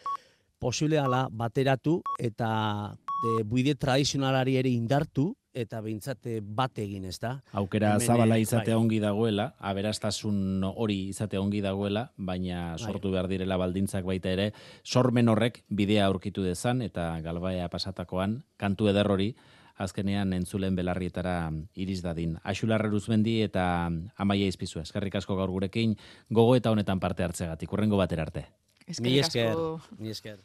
posible 0.59 0.97
dala 0.97 1.27
bateratu 1.29 2.01
eta 2.17 2.95
de 3.23 3.43
buide 3.43 3.75
tradizionalari 3.75 4.57
ere 4.57 4.69
indartu 4.69 5.31
eta 5.57 5.81
behintzate 5.81 6.37
eh, 6.37 6.41
bat 6.41 6.77
egin, 6.79 7.05
ez 7.09 7.17
da? 7.23 7.37
Aukera 7.57 7.95
Hemen, 7.95 8.05
zabala 8.05 8.37
bai. 8.37 8.41
izate 8.45 8.71
bai. 8.71 8.79
ongi 8.79 8.99
dagoela, 9.03 9.49
aberastasun 9.59 10.63
hori 10.69 10.99
izate 11.09 11.39
ongi 11.41 11.61
dagoela, 11.65 12.07
baina 12.17 12.75
bai. 12.75 12.83
sortu 12.85 13.11
behar 13.13 13.29
direla 13.31 13.57
baldintzak 13.57 14.05
baita 14.05 14.33
ere, 14.33 14.51
sormen 14.83 15.29
horrek 15.29 15.63
bidea 15.69 16.05
aurkitu 16.05 16.45
dezan, 16.45 16.81
eta 16.85 17.09
galbaia 17.25 17.69
pasatakoan, 17.73 18.43
kantu 18.57 18.91
eder 18.93 19.09
hori, 19.11 19.31
azkenean 19.77 20.33
entzulen 20.33 20.75
belarrietara 20.75 21.51
iriz 21.77 22.01
dadin. 22.01 22.37
Axularra 22.43 22.89
ruzmendi 22.89 23.41
eta 23.45 23.89
amaia 24.17 24.47
izpizu, 24.49 24.81
eskerrik 24.81 25.19
asko 25.19 25.37
gaur 25.37 25.53
gurekin, 25.53 25.95
gogo 26.29 26.55
eta 26.57 26.73
honetan 26.73 26.99
parte 26.99 27.23
hartzegatik, 27.23 27.73
urrengo 27.73 27.97
batera 28.01 28.25
arte. 28.25 28.47
Eskerrik 28.87 29.27
asko. 29.27 29.79
Mi 29.99 30.09
esker. 30.09 30.35